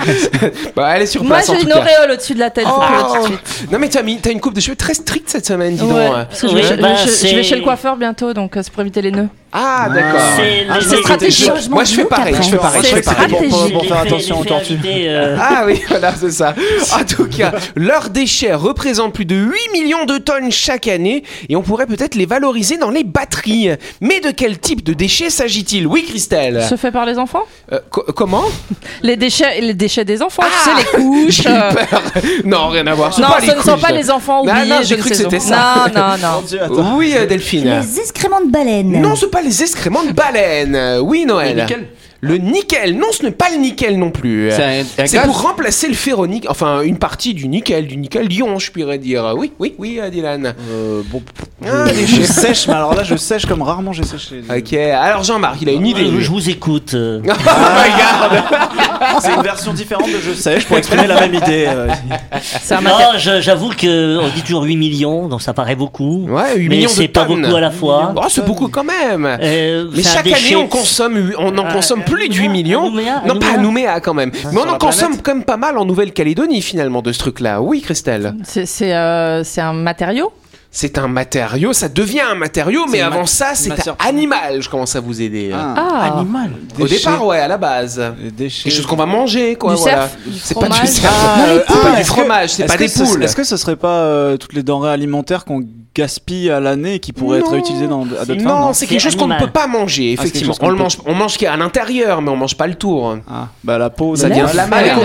Bah, 0.75 0.93
elle 0.97 1.03
est 1.03 1.07
sur 1.07 1.23
Moi 1.23 1.37
place 1.37 1.49
en 1.51 1.55
j'ai 1.55 1.63
une 1.63 1.73
auréole 1.73 2.11
au-dessus 2.13 2.35
de 2.35 2.41
la 2.41 2.51
tête. 2.51 2.65
tout 2.65 2.71
de 2.71 3.21
Oh. 3.23 3.27
suite. 3.27 3.71
Non, 3.71 3.79
mais 3.79 3.89
t'as 3.89 4.03
mis- 4.03 4.19
t'as 4.21 4.31
une 4.31 4.41
coupe 4.41 4.55
de 4.55 4.61
cheveux 4.61 4.77
très 4.77 4.95
stricte 4.95 5.29
cette 5.31 5.47
semaine, 5.47 5.75
dis 5.77 5.81
donc. 5.81 5.91
Parce 6.29 6.41
que 6.41 6.49
je, 6.49 6.55
vais, 6.57 6.77
bah, 6.77 6.89
je- 6.97 7.35
vais 7.37 7.43
chez 7.43 7.57
le 7.57 7.63
coiffeur 7.63 7.97
bientôt, 7.97 8.33
donc 8.33 8.53
c'est 8.55 8.71
pour 8.71 8.81
éviter 8.83 9.03
les 9.03 9.11
nœuds. 9.13 9.29
Ah, 9.53 9.89
d'accord. 9.93 10.21
C'est 10.56 10.67
Ah, 10.70 10.79
les- 10.79 10.85
c'est 10.85 10.97
les- 10.97 11.03
stratégique. 11.03 11.50
Je- 11.64 11.69
Moi, 11.70 11.85
je 11.85 11.94
fais 11.94 12.05
pareil, 12.05 12.35
je 12.37 12.43
fais 12.50 12.56
pareil, 12.56 12.82
je 12.82 12.88
fais 12.88 12.97
C'est 13.03 13.14
pareil. 13.14 13.29
Pour, 13.31 13.38
pour- 13.49 13.73
pour 13.73 13.82
les 13.82 13.88
faire 13.88 13.99
attention 13.99 14.35
les 14.37 14.41
aux 14.53 14.58
faits 14.58 14.69
tortues. 14.69 14.79
euh, 14.87 15.37
Ah 15.41 15.62
oui, 15.67 15.82
voilà, 15.88 16.14
c'est 16.19 16.31
ça. 16.31 16.55
En 16.93 17.05
tout 17.05 17.26
cas, 17.26 17.53
leurs 17.76 18.11
déchets 18.11 18.55
représentent 18.55 19.12
plus 19.14 19.25
de 19.25 19.37
8 19.37 19.73
millions 19.73 20.05
de 20.05 20.19
tonnes 20.19 20.50
chaque 20.50 20.88
année 20.88 21.23
et 21.49 21.56
on 21.56 21.62
pourrait 21.62 21.87
peut-être 21.87 22.14
les 22.14 22.26
valoriser 22.26 22.79
dans 22.79 22.91
les 22.91 23.05
batteries. 23.05 23.70
Mais 24.00 24.20
de 24.20 24.31
quel 24.31 24.58
type 24.58 24.82
de 24.85 24.93
déchets 24.93 25.31
s'agit-il? 25.31 25.87
Oui, 25.87 26.05
Christelle 26.08 26.64
Se 26.69 26.76
fait 26.76 26.91
par 26.91 27.06
les 27.06 27.19
enfants? 27.19 27.43
Euh, 27.73 27.79
co- 27.91 28.05
Comment? 28.14 28.44
Les 29.03 29.17
déchets, 29.17 29.61
les 29.61 29.75
déchets 29.75 30.05
des 30.05 30.23
enfants, 30.23 30.43
tu 30.43 30.49
Ah 30.53 30.64
sais, 30.64 30.99
les 30.99 31.05
couches. 31.05 31.43
J'ai 31.43 31.49
eu 31.50 31.53
euh, 31.53 31.73
peur. 31.73 32.03
Non, 32.44 32.69
rien 32.69 32.87
à 32.87 32.94
voir. 32.94 33.11
Non, 33.20 33.26
ce 33.38 33.43
les 33.47 33.55
ne 33.55 33.61
sont 33.62 33.73
couches. 33.73 33.81
pas 33.82 33.93
les 33.93 34.11
enfants 34.11 34.44
Non, 34.44 34.53
oubliés. 34.53 34.69
non, 34.70 34.76
j'ai 34.82 34.97
cru 34.97 35.11
que 35.11 35.17
c'était 35.17 35.41
ça. 35.41 35.87
Non, 35.94 36.03
non, 36.20 36.76
non. 36.82 36.97
Oui, 36.97 37.12
euh, 37.17 37.26
Delphine. 37.26 37.81
Les 37.81 38.00
excréments 38.00 38.41
de 38.41 38.50
baleine. 38.50 39.00
Non, 39.00 39.14
c'est 39.17 39.31
pas 39.31 39.43
les 39.43 39.62
excréments 39.62 40.03
de 40.05 40.12
baleine. 40.12 40.45
Euh, 40.75 40.98
Oui, 41.00 41.25
Noël. 41.26 41.56
Le 41.56 41.62
nickel 41.62 41.87
Le 42.22 42.38
nickel. 42.38 42.96
Non, 42.96 43.06
ce 43.12 43.22
n'est 43.22 43.31
pas 43.31 43.50
le 43.50 43.58
nickel 43.58 43.98
non 43.98 44.10
plus. 44.10 44.50
C'est 44.50 44.62
un- 44.62 44.81
un 44.81 44.84
C'est 45.06 45.12
gaz 45.19 45.26
pour 45.26 45.43
remplacer 45.43 45.87
le 45.87 45.94
ferronique, 45.94 46.46
enfin 46.48 46.81
une 46.81 46.98
partie 46.98 47.34
du 47.34 47.46
nickel, 47.46 47.86
du 47.86 47.96
nickel 47.98 48.32
ion, 48.32 48.58
je 48.58 48.70
pourrais 48.72 48.98
dire. 48.98 49.34
Oui, 49.36 49.53
oui, 49.58 49.74
oui, 49.79 49.98
euh, 50.00 50.08
Dylan. 50.08 50.55
Euh, 50.70 51.03
bon, 51.10 51.22
Ah, 51.65 51.84
je, 51.94 52.22
sèche, 52.22 52.67
mais 52.69 52.74
alors 52.74 52.94
là, 52.94 53.03
je 53.03 53.17
sèche 53.17 53.44
comme 53.46 53.62
rarement 53.62 53.93
j'ai 53.93 54.03
séché. 54.05 54.41
Ok, 54.50 54.72
alors 54.72 55.24
Jean-Marc, 55.24 55.58
il 55.62 55.69
a 55.69 55.72
une 55.72 55.86
idée. 55.86 56.06
je, 56.06 56.10
lui. 56.10 56.22
je 56.24 56.31
vous 56.31 56.48
écoute. 56.50 56.94
euh. 56.94 57.20
Regarde. 57.22 58.43
C'est 59.20 59.34
une 59.34 59.43
version 59.43 59.72
différente 59.72 60.06
de 60.13 60.19
je 60.20 60.32
sèche 60.32 60.67
pour 60.67 60.77
exprimer 60.79 61.06
la 61.06 61.20
même 61.20 61.34
idée. 61.34 61.67
euh. 61.69 61.89
C'est 62.43 62.75
un 62.75 62.81
Non, 62.81 62.91
je- 63.19 63.41
j'avoue 63.41 63.70
que 63.70 64.19
on 64.19 64.29
dit 64.29 64.43
toujours 64.43 64.63
8 64.65 64.77
millions, 64.77 65.29
donc 65.29 65.43
ça 65.43 65.53
paraît 65.55 65.75
beaucoup. 65.77 66.27
Ouais, 66.29 66.56
8 66.56 66.69
mais 66.69 66.86
c'est 66.89 67.08
pas 67.08 67.25
tonnes. 67.25 67.43
beaucoup 67.43 67.56
à 67.56 67.60
la 67.60 67.70
fois. 67.70 68.13
Oh, 68.17 68.22
c'est 68.29 68.44
beaucoup 68.44 68.69
quand 68.69 68.84
même. 68.84 69.27
Euh, 69.41 69.89
Mais 69.94 70.03
chaque 70.03 70.25
déchet- 70.25 70.55
année, 70.55 70.56
on 70.56 70.67
consomme, 70.69 71.32
on 71.39 71.56
en 71.58 71.65
Ah, 71.69 71.72
consomme 71.72 72.03
plus 72.05 72.29
de 72.29 72.34
8 72.34 72.48
Nouméa, 72.48 72.53
millions. 72.63 72.82
à 72.86 72.91
Nouméa, 72.91 73.17
à 73.25 73.27
non, 73.27 73.39
pas 73.39 73.46
à 73.55 73.56
Nouméa. 73.58 74.01
Quand 74.01 74.15
même. 74.15 74.31
Mais 74.53 74.58
on 74.65 74.69
en 74.69 74.79
consomme 74.79 75.17
quand 75.22 75.34
même 75.34 75.44
pas 75.44 75.56
mal 75.56 75.79
en 75.79 75.84
Nouvelle-Calédonie 75.84 76.63
finalement 76.63 77.03
de 77.03 77.13
ce 77.13 77.19
truc-là. 77.19 77.60
Oui, 77.63 77.81
Christelle. 77.82 78.34
Euh, 78.82 79.41
c'est 79.44 79.60
un 79.60 79.72
matériau 79.72 80.32
C'est 80.79 80.99
un 80.99 81.09
matériau, 81.09 81.73
ça 81.73 81.89
devient 81.89 82.21
un 82.21 82.35
matériau, 82.35 82.85
mais 82.93 83.01
avant 83.01 83.21
ma- 83.21 83.27
ça, 83.27 83.53
c'est 83.55 83.71
matière 83.71 83.97
animal. 83.99 84.61
Je 84.61 84.69
commence 84.69 84.95
à 84.95 85.01
vous 85.01 85.23
aider. 85.23 85.51
Ah. 85.55 86.19
animal. 86.19 86.51
Au 86.79 86.87
départ, 86.87 87.25
ouais, 87.25 87.39
à 87.39 87.49
la 87.49 87.56
base. 87.56 87.99
Déchets. 88.37 88.65
Quelque 88.65 88.77
chose 88.77 88.85
qu'on 88.87 88.95
va 88.97 89.06
manger, 89.06 89.55
quoi. 89.55 89.73
Du 89.75 89.81
voilà. 89.81 90.11
du 90.27 90.39
C'est 90.39 90.53
pas 90.55 90.67
du 90.69 90.73
fromage. 90.75 90.89
cerf. 90.91 91.11
Ah, 91.15 91.39
c'est 91.47 91.51
euh, 91.51 91.59
pas 91.61 91.73
ah, 91.83 91.91
du 91.95 92.01
est-ce 92.03 92.11
que- 92.11 92.15
fromage, 92.21 92.51
c'est 92.51 92.67
pas 92.67 92.77
des 92.77 92.89
ce- 92.89 93.03
poules. 93.05 93.23
Est-ce 93.25 93.35
que 93.35 93.45
ce 93.45 93.56
serait 93.56 93.77
pas 93.77 94.01
euh, 94.03 94.37
toutes 94.37 94.53
les 94.53 94.63
denrées 94.63 94.91
alimentaires 94.91 95.47
qu'on 95.47 95.63
gaspille 95.95 96.51
à 96.51 96.61
l'année 96.61 96.97
et 96.97 96.99
qui 96.99 97.15
pourraient 97.15 97.39
être 97.39 97.47
Non. 97.47 97.53
réutilisées 97.53 97.89
dans, 97.89 98.03
à 98.03 98.27
d'autres 98.27 98.43
fins? 98.43 98.61
Non, 98.61 98.73
c'est 98.75 98.87
quelque 98.87 99.01
chose 99.01 99.17
qu'on 99.17 99.29
ne 99.29 99.39
peut 99.39 99.47
pas 99.47 99.67
manger, 99.69 100.15
Ah, 100.19 100.23
effectivement. 100.25 100.53
on 100.61 100.69
le 100.69 100.77
peut- 100.77 100.83
mange, 100.83 100.99
on 101.06 101.15
mange 101.15 101.33
ce 101.33 101.39
qu'il 101.39 101.47
y 101.47 101.49
a 101.49 101.55
à 101.55 101.56
l'intérieur, 101.56 102.21
mais 102.21 102.29
on 102.31 102.37
mange 102.37 102.55
pas 102.55 102.67
le 102.67 102.75
tour. 102.75 103.17
Ah, 103.31 103.49
bah 103.65 103.79
la 103.79 103.89
peau. 103.89 104.15
Ça 104.15 104.29
d'animal. 104.29 104.53
vient 104.53 104.67
de 104.67 104.71
la 104.71 104.83
mer. 104.83 104.99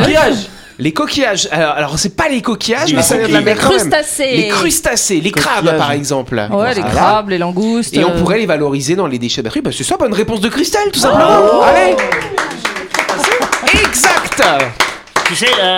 Les 0.82 0.94
coquillages. 0.94 1.48
Alors, 1.52 1.74
alors, 1.76 2.00
c'est 2.00 2.16
pas 2.16 2.28
les 2.28 2.42
coquillages, 2.42 2.90
Les 2.90 2.96
mais 2.96 3.04
ça 3.04 3.16
vient 3.16 3.28
de 3.28 3.34
la 3.34 3.42
mer 3.42 3.56
Les 3.56 3.78
crustacés. 3.78 4.32
Les 4.36 4.48
crustacés, 4.48 5.22
les 5.22 5.32
crabes, 5.32 5.78
par 5.78 5.92
exemple. 5.92 6.42
Ouais, 6.52 6.74
les 6.74 6.82
crabes, 6.82 7.30
les 7.30 7.38
langoustes. 7.38 7.96
Et 7.96 8.04
on 8.04 8.10
euh, 8.10 8.20
pourrait 8.20 8.40
les 8.40 8.48
valoriser 8.48 8.96
dans 8.96 9.06
les 9.06 9.20
déchets 9.20 9.44
batteries. 9.44 9.62
Bah, 9.62 9.70
c'est 9.72 9.84
ça, 9.84 9.98
bonne 9.98 10.14
réponse 10.14 10.42
de 10.42 10.50
Christelle, 10.50 10.90
tout 10.92 11.00
simplement. 11.00 11.62
Allez 11.62 11.96
Exact 13.72 14.42
Tu 15.32 15.38
sais, 15.38 15.48
euh, 15.62 15.76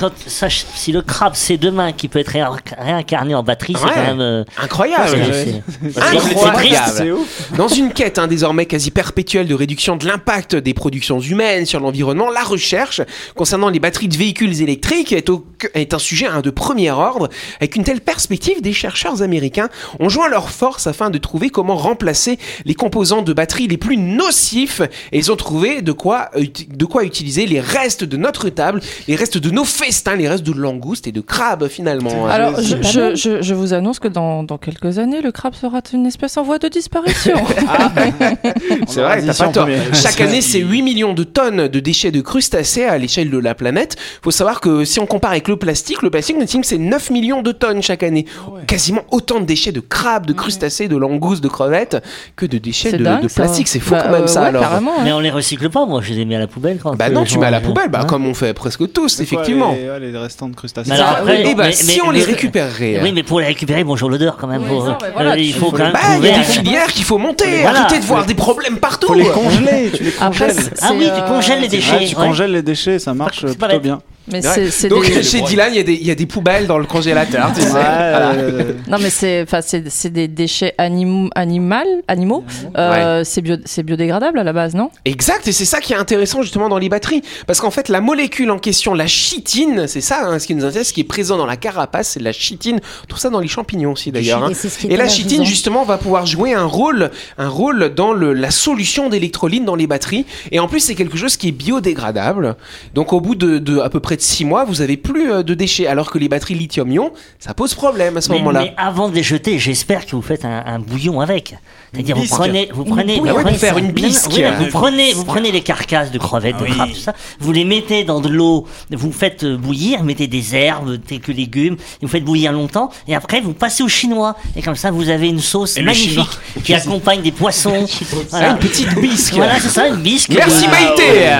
quand, 0.00 0.10
si 0.26 0.90
le 0.90 1.02
crabe 1.02 1.32
c'est 1.34 1.58
demain 1.58 1.92
qui 1.92 2.08
peut 2.08 2.20
être 2.20 2.32
réin- 2.32 2.56
réincarné 2.78 3.34
en 3.34 3.42
batterie, 3.42 3.74
c'est 3.78 3.84
Ouais. 3.84 3.90
quand 3.94 4.02
même. 4.02 4.20
euh, 4.22 4.44
Incroyable. 4.56 5.18
c'est. 5.30 6.00
Incroyable. 6.00 7.16
Dans 7.58 7.68
une 7.68 7.92
quête 7.92 8.18
hein, 8.18 8.26
désormais 8.26 8.64
quasi 8.64 8.90
perpétuelle 8.90 9.46
de 9.46 9.54
réduction 9.54 9.96
de 9.96 10.06
l'impact 10.06 10.56
des 10.56 10.72
productions 10.72 11.20
humaines 11.20 11.66
sur 11.66 11.80
l'environnement, 11.80 12.30
la 12.30 12.42
recherche 12.44 13.02
concernant 13.34 13.68
les 13.68 13.78
batteries 13.78 14.08
de 14.08 14.16
véhicules 14.16 14.62
électriques 14.62 15.12
est, 15.12 15.28
au- 15.28 15.44
est 15.74 15.92
un 15.92 15.98
sujet 15.98 16.26
hein, 16.26 16.40
de 16.40 16.48
premier 16.48 16.90
ordre. 16.90 17.28
Avec 17.60 17.76
une 17.76 17.84
telle 17.84 18.00
perspective, 18.00 18.62
des 18.62 18.72
chercheurs 18.72 19.20
américains 19.20 19.68
ont 20.00 20.08
joint 20.08 20.30
leurs 20.30 20.48
forces 20.48 20.86
afin 20.86 21.10
de 21.10 21.18
trouver 21.18 21.50
comment 21.50 21.76
remplacer 21.76 22.38
les 22.64 22.74
composants 22.74 23.20
de 23.20 23.34
batterie 23.34 23.68
les 23.68 23.76
plus 23.76 23.98
nocifs 23.98 24.80
et 25.12 25.18
ils 25.18 25.30
ont 25.30 25.36
trouvé 25.36 25.82
de 25.82 25.92
quoi, 25.92 26.30
ut- 26.38 26.68
de 26.74 26.84
quoi 26.86 27.04
utiliser 27.04 27.44
les 27.44 27.60
restes 27.60 28.04
de 28.04 28.16
notre 28.16 28.48
table, 28.48 28.80
les 29.08 29.16
restes 29.16 29.38
de 29.38 29.50
nos 29.50 29.64
festins, 29.64 30.16
les 30.16 30.28
restes 30.28 30.44
de 30.44 30.52
langoustes 30.52 31.06
et 31.06 31.12
de 31.12 31.20
crabes 31.20 31.68
finalement. 31.68 32.26
Alors, 32.26 32.60
je, 32.60 32.76
je, 32.82 33.00
mal. 33.00 33.16
je- 33.16 33.42
je 33.42 33.54
vous 33.54 33.72
annonce 33.74 33.98
que 33.98 34.08
dans, 34.08 34.42
dans 34.42 34.58
quelques 34.58 34.98
années, 34.98 35.20
le 35.20 35.32
crabe 35.32 35.54
sera 35.54 35.80
une 35.92 36.06
espèce 36.06 36.36
en 36.36 36.42
voie 36.42 36.58
de 36.58 36.68
disparition. 36.68 37.34
C'est 38.86 39.00
vrai, 39.02 39.22
t'as 39.24 39.34
pas 39.34 39.48
tort. 39.48 39.68
Chaque 39.92 40.20
année, 40.20 40.40
c'est 40.40 40.60
8 40.60 40.82
millions 40.82 41.12
de 41.12 41.24
tonnes 41.24 41.68
de 41.68 41.80
déchets 41.80 42.10
de 42.10 42.20
crustacés 42.20 42.84
à 42.84 42.98
l'échelle 42.98 43.30
de 43.30 43.38
la 43.38 43.54
planète. 43.54 43.96
Faut 44.22 44.30
savoir 44.30 44.60
que 44.60 44.84
si 44.84 45.00
on 45.00 45.06
compare 45.06 45.32
avec 45.32 45.48
le 45.48 45.56
plastique, 45.56 46.02
le 46.02 46.10
plastique, 46.10 46.36
on 46.38 46.42
estime 46.42 46.60
que 46.62 46.66
c'est 46.66 46.78
9 46.78 47.10
millions 47.10 47.42
de 47.42 47.52
tonnes 47.52 47.82
chaque 47.82 48.02
année. 48.02 48.26
Quasiment 48.66 49.02
autant 49.10 49.40
de 49.40 49.44
déchets 49.44 49.72
de 49.72 49.80
crabes, 49.80 50.26
de 50.26 50.32
crustacés, 50.32 50.88
de 50.88 50.96
langoustes, 50.96 51.42
de 51.42 51.48
crevettes 51.48 52.02
que 52.36 52.46
de 52.46 52.58
déchets 52.58 52.92
de, 52.92 53.04
dingue, 53.04 53.22
de 53.22 53.28
ça. 53.28 53.42
plastique. 53.44 53.68
C'est 53.68 53.80
fou 53.80 53.92
Bah, 53.92 54.02
quand 54.04 54.12
même 54.12 54.22
euh, 54.22 54.26
ça 54.26 54.42
ouais, 54.42 54.48
alors. 54.48 54.64
hein. 54.64 54.82
Mais 55.04 55.12
on 55.12 55.20
les 55.20 55.30
recycle 55.30 55.68
pas, 55.70 55.86
moi 55.86 56.00
je 56.02 56.12
les 56.14 56.24
mets 56.24 56.36
à 56.36 56.40
la 56.40 56.46
poubelle 56.46 56.78
quand 56.82 56.94
Bah 56.96 57.10
non, 57.10 57.24
tu 57.24 57.38
mets 57.38 57.46
à 57.46 57.50
la 57.50 57.60
poubelle, 57.60 57.88
bah 57.88 58.00
hein. 58.02 58.06
comme 58.06 58.26
on 58.26 58.34
fait 58.34 58.52
presque 58.54 58.83
tous, 58.86 59.16
quoi, 59.16 59.22
effectivement. 59.24 59.72
Les, 59.72 59.88
ouais, 59.90 60.00
les 60.00 60.18
restants 60.18 60.48
de 60.48 60.54
crustacés. 60.56 60.90
Mais 60.90 60.96
alors 60.96 61.10
après- 61.18 61.42
Et 61.42 61.54
mais- 61.54 61.72
si 61.72 61.96
mais- 62.00 62.02
on 62.06 62.10
les 62.10 62.22
récupérerait. 62.22 63.00
Oui, 63.02 63.12
mais 63.12 63.22
pour 63.22 63.40
les 63.40 63.46
récupérer, 63.46 63.84
bonjour 63.84 64.08
l'odeur 64.10 64.36
quand 64.36 64.46
même. 64.46 64.62
Oui, 64.62 64.68
pour- 64.68 64.84
non, 64.84 64.98
voilà, 65.14 65.32
euh, 65.32 65.38
il 65.38 65.52
faut 65.52 65.66
faut 65.66 65.70
quand 65.72 65.84
même 65.84 65.92
Bah, 65.92 66.00
il 66.18 66.24
y 66.26 66.30
a 66.30 66.38
des 66.38 66.44
filières 66.44 66.86
qu'il 66.88 67.04
faut 67.04 67.18
monter. 67.18 67.62
Voilà. 67.62 67.80
Arrêtez 67.80 68.00
de 68.00 68.04
voir 68.04 68.24
des 68.26 68.34
problèmes 68.34 68.78
partout. 68.78 69.06
Faut 69.08 69.14
les 69.14 69.24
congeler, 69.24 69.90
tu 69.94 70.02
les 70.04 70.12
Après, 70.20 70.48
congèles. 70.48 70.64
Ah 70.82 70.90
oui, 70.94 71.08
tu 71.14 71.22
congèles 71.22 71.58
les 71.58 71.64
Ouais, 71.64 71.68
déchets. 71.68 72.04
tu 72.06 72.14
congèles 72.14 72.52
les 72.52 72.62
déchets, 72.62 72.98
ça 72.98 73.14
marche 73.14 73.44
plutôt 73.46 73.80
bien. 73.80 74.00
Mais 74.30 74.40
c'est 74.42 74.88
Donc 74.88 75.04
des... 75.06 75.22
chez 75.22 75.40
Dylan, 75.42 75.68
il 75.72 75.76
y, 75.76 75.80
a 75.80 75.82
des- 75.82 75.92
il 75.94 76.06
y 76.06 76.10
a 76.10 76.14
des 76.14 76.26
poubelles 76.26 76.66
dans 76.66 76.78
le 76.78 76.86
congélateur. 76.86 77.52
tu 77.54 77.60
sais. 77.60 77.66
Ouais, 77.66 77.72
Voilà. 77.72 78.32
Non 78.88 78.98
mais 79.00 79.10
c'est 79.10 79.42
enfin 79.42 79.60
c'est 79.62 80.10
des 80.10 80.28
déchets 80.28 80.74
anim- 80.78 81.28
animal 81.34 81.86
animaux 82.08 82.44
euh, 82.76 83.22
c'est 83.24 83.40
bio 83.42 83.56
c'est 83.64 83.82
biodégradable 83.82 84.38
à 84.38 84.44
la 84.44 84.52
base 84.52 84.74
non? 84.74 84.90
Exact, 85.04 85.46
et 85.48 85.52
c'est 85.52 85.64
ça 85.64 85.80
qui 85.80 85.92
est 85.92 85.96
intéressant 85.96 86.42
justement 86.42 86.68
dans 86.68 86.78
les 86.78 86.88
batteries. 86.88 87.22
Parce 87.46 87.60
qu'en 87.60 87.70
fait, 87.70 87.88
la 87.88 88.00
molécule 88.00 88.50
en 88.50 88.58
question, 88.58 88.94
la 88.94 89.06
chitine, 89.06 89.86
c'est 89.86 90.00
ça 90.00 90.22
hein, 90.26 90.38
ce 90.38 90.46
qui 90.46 90.54
nous 90.54 90.64
intéresse, 90.64 90.88
ce 90.88 90.92
qui 90.92 91.00
est 91.00 91.04
présent 91.04 91.36
dans 91.36 91.46
la 91.46 91.56
carapace, 91.56 92.10
c'est 92.10 92.20
de 92.20 92.24
la 92.24 92.32
chitine. 92.32 92.80
Tout 93.08 93.16
ça 93.16 93.30
dans 93.30 93.40
les 93.40 93.48
champignons 93.48 93.92
aussi 93.92 94.10
d'ailleurs. 94.12 94.44
hein. 94.44 94.52
Et 94.88 94.96
la 94.96 95.08
chitine 95.08 95.44
justement 95.44 95.84
va 95.84 95.98
pouvoir 95.98 96.26
jouer 96.26 96.54
un 96.54 96.64
rôle, 96.64 97.10
un 97.38 97.48
rôle 97.48 97.92
dans 97.94 98.12
le, 98.12 98.32
la 98.32 98.50
solution 98.50 99.08
d'électrolyte 99.08 99.64
dans 99.64 99.74
les 99.76 99.86
batteries. 99.86 100.26
Et 100.52 100.58
en 100.60 100.68
plus, 100.68 100.80
c'est 100.80 100.94
quelque 100.94 101.16
chose 101.18 101.36
qui 101.36 101.48
est 101.48 101.52
biodégradable. 101.52 102.56
Donc 102.94 103.12
au 103.12 103.20
bout 103.20 103.34
de, 103.34 103.58
de 103.58 103.78
à 103.78 103.88
peu 103.90 104.00
près 104.00 104.13
de 104.16 104.20
6 104.20 104.44
mois, 104.44 104.64
vous 104.64 104.80
avez 104.80 104.96
plus 104.96 105.30
euh, 105.32 105.42
de 105.42 105.54
déchets. 105.54 105.86
Alors 105.86 106.10
que 106.10 106.18
les 106.18 106.28
batteries 106.28 106.54
lithium-ion, 106.54 107.12
ça 107.38 107.54
pose 107.54 107.74
problème 107.74 108.16
à 108.16 108.20
ce 108.20 108.30
moment-là. 108.32 108.60
mais 108.64 108.74
avant 108.76 109.08
de 109.08 109.14
les 109.14 109.22
jeter, 109.22 109.58
j'espère 109.58 110.06
que 110.06 110.16
vous 110.16 110.22
faites 110.22 110.44
un, 110.44 110.62
un 110.66 110.78
bouillon 110.78 111.20
avec. 111.20 111.54
C'est-à-dire 111.92 112.16
vous 112.16 112.26
prenez, 112.26 112.68
vous 112.74 112.84
prenez, 112.84 113.20
vous 113.20 113.26
Ah 113.28 113.34
ouais, 113.34 113.42
prenez 113.42 113.56
faire 113.58 113.78
une 113.78 113.84
Non, 113.86 113.90
non, 113.90 113.94
bisque. 113.94 114.30
oui, 114.34 114.42
vous 114.58 114.66
prenez, 114.66 115.12
vous 115.12 115.24
prenez 115.24 115.52
les 115.52 115.60
carcasses 115.60 116.10
de 116.10 116.18
crevettes, 116.18 116.58
de 116.58 116.64
crabes, 116.64 116.90
tout 116.90 116.96
ça. 116.96 117.14
Vous 117.38 117.52
les 117.52 117.64
mettez 117.64 118.02
dans 118.04 118.20
de 118.20 118.28
l'eau, 118.28 118.66
vous 118.90 119.12
faites 119.12 119.44
euh, 119.44 119.56
bouillir, 119.56 120.02
mettez 120.02 120.26
des 120.26 120.54
herbes, 120.56 120.98
quelques 121.06 121.28
légumes, 121.28 121.74
et 121.74 122.06
vous 122.06 122.08
faites 122.08 122.24
bouillir 122.24 122.52
longtemps, 122.52 122.90
et 123.06 123.14
après 123.14 123.40
vous 123.40 123.52
passez 123.52 123.82
au 123.84 123.88
chinois, 123.88 124.34
et 124.56 124.62
comme 124.62 124.74
ça 124.76 124.90
vous 124.90 125.08
avez 125.08 125.28
une 125.28 125.38
sauce 125.40 125.76
Et 125.76 125.82
magnifique 125.82 126.28
qui 126.64 126.74
accompagne 126.74 127.22
des 127.22 127.32
poissons. 127.32 127.86
Ah, 128.14 128.38
voilà. 128.38 128.50
une 128.52 128.58
petite 128.58 128.94
bisque. 129.00 129.34
Voilà, 129.34 129.60
c'est 129.60 129.68
ça, 129.68 129.86
une 129.88 129.96
bisque. 129.96 130.30
Merci 130.30 130.66
de- 130.66 130.70
Maïté. 130.70 131.30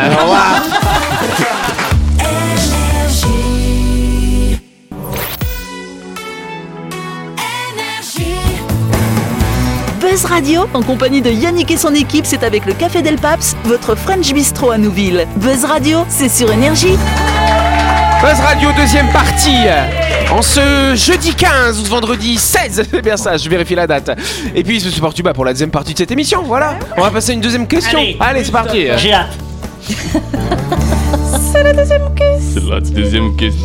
Buzz 10.15 10.27
Radio, 10.27 10.69
en 10.75 10.83
compagnie 10.83 11.23
de 11.23 11.29
Yannick 11.29 11.73
et 11.73 11.77
son 11.77 11.93
équipe, 11.93 12.25
c'est 12.25 12.45
avec 12.45 12.67
le 12.67 12.73
Café 12.73 13.03
Del 13.03 13.17
Paps, 13.17 13.57
votre 13.65 13.97
French 13.97 14.33
Bistro 14.33 14.71
à 14.71 14.79
Nouville. 14.79 15.27
Buzz 15.35 15.65
Radio, 15.65 16.05
c'est 16.09 16.29
sur 16.29 16.53
Énergie. 16.53 16.97
Buzz 18.23 18.39
Radio, 18.39 18.69
deuxième 18.77 19.09
partie. 19.09 19.65
En 20.31 20.41
ce 20.41 20.95
jeudi 20.95 21.35
15 21.35 21.81
ou 21.81 21.85
ce 21.85 21.91
vendredi 21.91 22.37
16, 22.37 22.87
c'est 22.93 23.03
bien 23.03 23.17
ça, 23.17 23.37
je 23.37 23.49
vérifie 23.49 23.75
la 23.75 23.89
date. 23.89 24.17
Et 24.55 24.63
puis, 24.63 24.81
c'est 24.81 25.01
parti 25.01 25.21
bah, 25.21 25.33
pour 25.33 25.45
la 25.45 25.51
deuxième 25.51 25.73
partie 25.73 25.95
de 25.95 25.99
cette 25.99 26.13
émission. 26.13 26.45
Voilà, 26.45 26.79
on 26.97 27.01
va 27.01 27.11
passer 27.11 27.33
à 27.33 27.35
une 27.35 27.41
deuxième 27.41 27.67
question. 27.67 27.99
Allez. 27.99 28.17
Allez, 28.21 28.45
c'est 28.45 28.53
parti. 28.53 28.87
J'ai 28.97 29.15
hâte. 29.15 29.37
C'est 31.53 31.63
la 31.65 31.73
deuxième 31.73 32.15
question. 32.15 32.24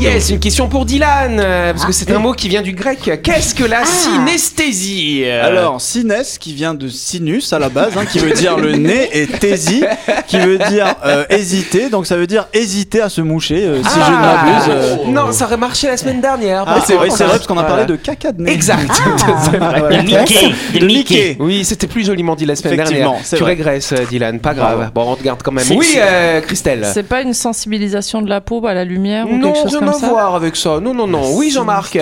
Yes, 0.02 0.30
une 0.32 0.40
question 0.40 0.68
pour 0.68 0.86
Dylan, 0.86 1.40
euh, 1.40 1.74
parce 1.74 1.86
que 1.86 1.92
c'est 1.92 2.12
un 2.12 2.18
mot 2.20 2.34
qui 2.34 2.50
vient 2.50 2.64
du 2.64 2.72
grec. 2.74 3.20
Qu'est-ce 3.24 3.54
que 3.54 3.64
la 3.64 3.86
synesthésie 3.86 5.22
Euh, 5.26 5.46
Alors, 5.46 5.80
sinès, 5.80 6.38
qui 6.40 6.54
vient 6.54 6.74
de 6.74 6.88
sinus 6.88 7.54
à 7.54 7.60
la 7.60 7.70
base, 7.70 7.92
hein, 7.98 8.06
qui 8.06 8.18
veut 8.20 8.32
dire 8.32 8.58
le 8.58 8.76
nez, 8.78 9.10
et 9.14 9.28
thésie, 9.28 9.84
qui 10.28 10.40
veut 10.40 10.58
dire 10.58 10.96
euh, 11.06 11.24
hésiter, 11.30 11.90
donc 11.90 12.08
ça 12.08 12.16
veut 12.18 12.26
dire 12.28 12.48
hésiter 12.54 13.02
à 13.02 13.10
se 13.10 13.22
moucher, 13.22 13.64
euh, 13.64 13.84
si 13.84 13.90
je 13.94 14.12
ne 14.12 14.16
ah, 14.18 14.44
m'abuse. 14.44 14.70
euh. 14.70 14.96
Non, 15.08 15.32
ça 15.32 15.46
aurait 15.46 15.58
marché 15.58 15.88
la 15.88 15.98
semaine 15.98 16.22
dernière. 16.22 16.64
Ah, 16.66 16.82
c'est 16.86 16.96
vrai, 16.96 17.08
contre. 17.10 17.18
c'est 17.18 17.24
vrai, 17.26 17.36
parce 17.36 17.48
qu'on 17.48 17.58
a 17.58 17.64
parlé 17.64 17.86
de 17.86 17.96
caca 17.96 18.32
de 18.32 18.42
nez. 18.42 18.52
Exact. 18.52 18.90
C'est 19.52 19.58
vrai. 19.58 19.98
De 19.98 20.02
Mickey. 20.04 20.80
De 20.80 20.86
Mickey. 20.86 21.38
Oui, 21.40 21.64
c'était 21.64 21.88
plus 21.88 22.06
joliment 22.06 22.36
dit 22.36 22.46
la 22.46 22.56
semaine 22.56 22.78
dernière. 22.78 23.14
c'est 23.24 23.38
Tu 23.38 23.44
vrai. 23.44 23.52
régresses, 23.52 23.94
Dylan, 24.10 24.40
pas 24.40 24.54
grave. 24.54 24.78
Bravo. 24.78 24.92
Bon, 24.94 25.12
on 25.14 25.16
te 25.16 25.24
garde 25.24 25.42
quand 25.44 25.52
même. 25.52 25.66
Oui, 25.72 25.88
euh, 25.98 26.42
Christelle. 26.42 26.88
c'est 26.94 27.04
pas 27.04 27.22
une 27.22 27.34
sensibilisation 27.34 28.22
de 28.22 28.30
la 28.30 28.42
peau 28.42 28.66
à 28.66 28.74
la 28.74 28.79
lumière 28.84 29.30
ou 29.30 29.38
Non, 29.38 29.52
quelque 29.52 29.64
chose 29.64 29.72
rien 29.72 29.80
comme 29.80 29.90
à 29.90 29.94
ça 29.94 30.10
voir 30.10 30.36
avec 30.36 30.56
ça. 30.56 30.80
Non, 30.80 30.94
non, 30.94 31.08
non. 31.08 31.36
Oui, 31.36 31.52
Jean-Marc. 31.52 31.98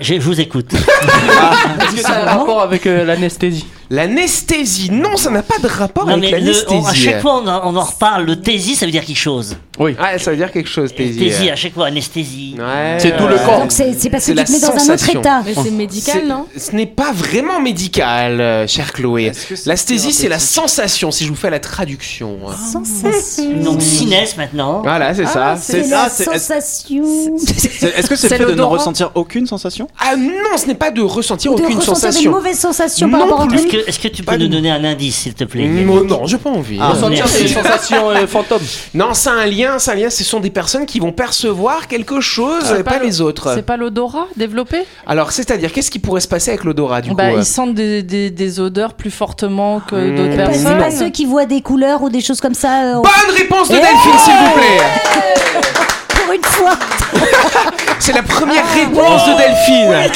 Je 0.00 0.14
vous 0.14 0.40
écoute. 0.40 0.72
Est-ce 0.74 1.94
que 1.94 2.00
ça 2.00 2.14
a 2.14 2.22
un 2.34 2.38
rapport 2.38 2.60
avec 2.62 2.86
euh, 2.86 3.04
l'anesthésie? 3.04 3.66
L'anesthésie. 3.90 4.90
Non, 4.90 5.16
ça 5.16 5.30
n'a 5.30 5.42
pas 5.42 5.58
de 5.58 5.66
rapport 5.68 6.06
Non, 6.06 6.14
avec 6.14 6.30
l'anesthésie. 6.30 6.86
à 6.88 6.94
chaque 6.94 7.20
fois 7.22 7.42
on 7.42 7.48
en, 7.48 7.72
on 7.72 7.76
en 7.76 7.82
reparle, 7.84 8.24
le 8.24 8.40
tési 8.40 8.74
ça 8.76 8.86
veut 8.86 8.92
dire 8.92 9.04
quelque 9.04 9.16
chose. 9.18 9.56
Oui. 9.78 9.96
Ah, 9.98 10.16
ça 10.18 10.30
veut 10.30 10.36
dire 10.36 10.52
quelque 10.52 10.68
chose, 10.68 10.94
Tési. 10.94 11.18
Tési 11.18 11.50
à 11.50 11.56
chaque 11.56 11.74
fois, 11.74 11.86
anesthésie. 11.86 12.54
Ouais. 12.56 12.96
C'est 12.98 13.16
tout 13.16 13.26
le 13.26 13.36
corps. 13.36 13.58
Donc 13.58 13.72
c'est 13.72 13.92
c'est 13.98 14.08
parce 14.08 14.24
que 14.26 14.30
tu 14.32 14.44
te 14.44 14.52
mets 14.52 14.60
dans 14.60 14.68
un 14.68 14.70
autre 14.70 14.80
sensation. 14.80 15.20
état. 15.20 15.42
Mais 15.44 15.54
c'est 15.54 15.70
médical, 15.72 16.20
C'est- 16.20 16.26
non 16.28 16.46
Ce 16.56 16.70
n'est 16.76 16.86
pas 16.86 17.10
vraiment 17.12 17.60
médical, 17.60 18.40
euh, 18.40 18.66
chère 18.68 18.92
Chloé. 18.92 19.32
L'anesthésie, 19.66 20.12
c'est 20.12 20.28
la 20.28 20.38
sensation, 20.38 21.10
si 21.10 21.24
je 21.24 21.30
vous 21.30 21.34
fais 21.34 21.50
la 21.50 21.58
traduction. 21.58 22.38
Sensation. 22.72 23.50
Donc 23.64 23.82
sinès 23.82 24.36
maintenant. 24.36 24.82
Voilà, 24.82 25.12
c'est 25.14 25.26
ça. 25.26 25.56
C'est 25.60 25.82
C'est 25.82 25.90
la 25.90 26.08
ça, 26.08 26.10
c'est- 26.10 26.22
est-ce- 26.30 26.38
sensation. 26.46 27.04
C'est- 27.38 27.98
Est-ce 27.98 28.08
que 28.08 28.16
c'est 28.16 28.28
C'est 28.28 28.38
le 28.38 28.46
fait 28.46 28.52
de 28.52 28.56
ne 28.56 28.62
ressentir 28.62 29.10
aucune 29.14 29.46
sensation? 29.46 29.88
Ah 29.98 30.14
non, 30.16 30.56
ce 30.56 30.66
n'est 30.66 30.74
pas 30.74 30.90
de 30.90 31.02
ressentir 31.02 31.52
de 31.54 31.62
aucune 31.62 31.76
ressentir 31.78 31.94
des 31.94 32.00
sensation. 32.12 32.30
mauvaises 32.30 32.58
sensations 32.58 33.08
Non 33.08 33.18
par 33.18 33.20
rapport 33.28 33.40
à. 33.42 33.44
Que, 33.82 33.88
est-ce 33.88 33.98
que 33.98 34.08
tu 34.08 34.22
peux 34.22 34.36
nous 34.36 34.48
donner 34.48 34.70
un 34.70 34.84
indice, 34.84 35.16
s'il 35.16 35.34
te 35.34 35.44
plaît 35.44 35.66
Non, 35.66 36.04
non, 36.04 36.26
j'ai 36.26 36.38
pas 36.38 36.50
envie. 36.50 36.78
Ah. 36.80 36.90
Ressentir 36.90 37.24
merci. 37.26 37.42
des 37.42 37.48
sensations 37.48 38.10
euh, 38.10 38.26
fantômes. 38.26 38.62
Non, 38.94 39.08
c'est 39.14 39.30
un 39.30 39.46
lien, 39.46 39.78
c'est 39.78 39.90
un 39.92 39.94
lien. 39.94 40.10
Ce 40.10 40.24
sont 40.24 40.40
des 40.40 40.50
personnes 40.50 40.86
qui 40.86 41.00
vont 41.00 41.12
percevoir 41.12 41.86
quelque 41.88 42.20
chose 42.20 42.74
et 42.78 42.82
pas, 42.82 42.98
le- 42.98 43.06
les 43.06 43.20
autres. 43.20 43.52
C'est 43.54 43.62
pas 43.62 43.76
l'odorat 43.76 44.26
développé? 44.36 44.78
Alors, 45.06 45.32
c'est-à-dire, 45.32 45.72
qu'est-ce 45.72 45.90
qui 45.90 45.98
pourrait 45.98 46.20
se 46.20 46.28
passer 46.28 46.50
avec 46.50 46.64
l'odorat 46.64 47.00
du 47.02 47.12
Bah 47.14 47.30
coup 47.30 47.38
ils 47.38 47.44
sentent 47.44 47.74
des, 47.74 48.02
des, 48.02 48.30
des 48.30 48.60
odeurs 48.60 48.94
plus 48.94 49.10
fortement 49.10 49.80
que 49.80 49.94
Mmh. 49.96 50.16
d'autres 50.16 50.36
Bah, 50.36 50.44
C'est 50.52 50.64
pas 50.64 50.74
personnes. 50.76 50.98
ceux 51.06 51.10
qui 51.10 51.24
voient 51.24 51.46
des 51.46 51.60
couleurs 51.62 52.02
ou 52.02 52.10
des 52.10 52.20
choses 52.20 52.40
comme 52.40 52.54
ça. 52.54 52.82
euh, 52.82 52.94
Bonne 52.94 53.36
réponse 53.36 53.68
de 53.68 53.76
Eh 53.76 53.80
Delphine, 53.80 54.18
s'il 54.24 54.34
vous 54.34 54.52
plaît. 54.54 55.60
Pour 56.24 56.32
une 56.32 56.42
fois. 56.44 56.72
C'est 57.98 58.12
la 58.12 58.22
première 58.22 58.64
réponse 58.74 59.24
de 59.26 59.36
Delphine. 59.36 60.12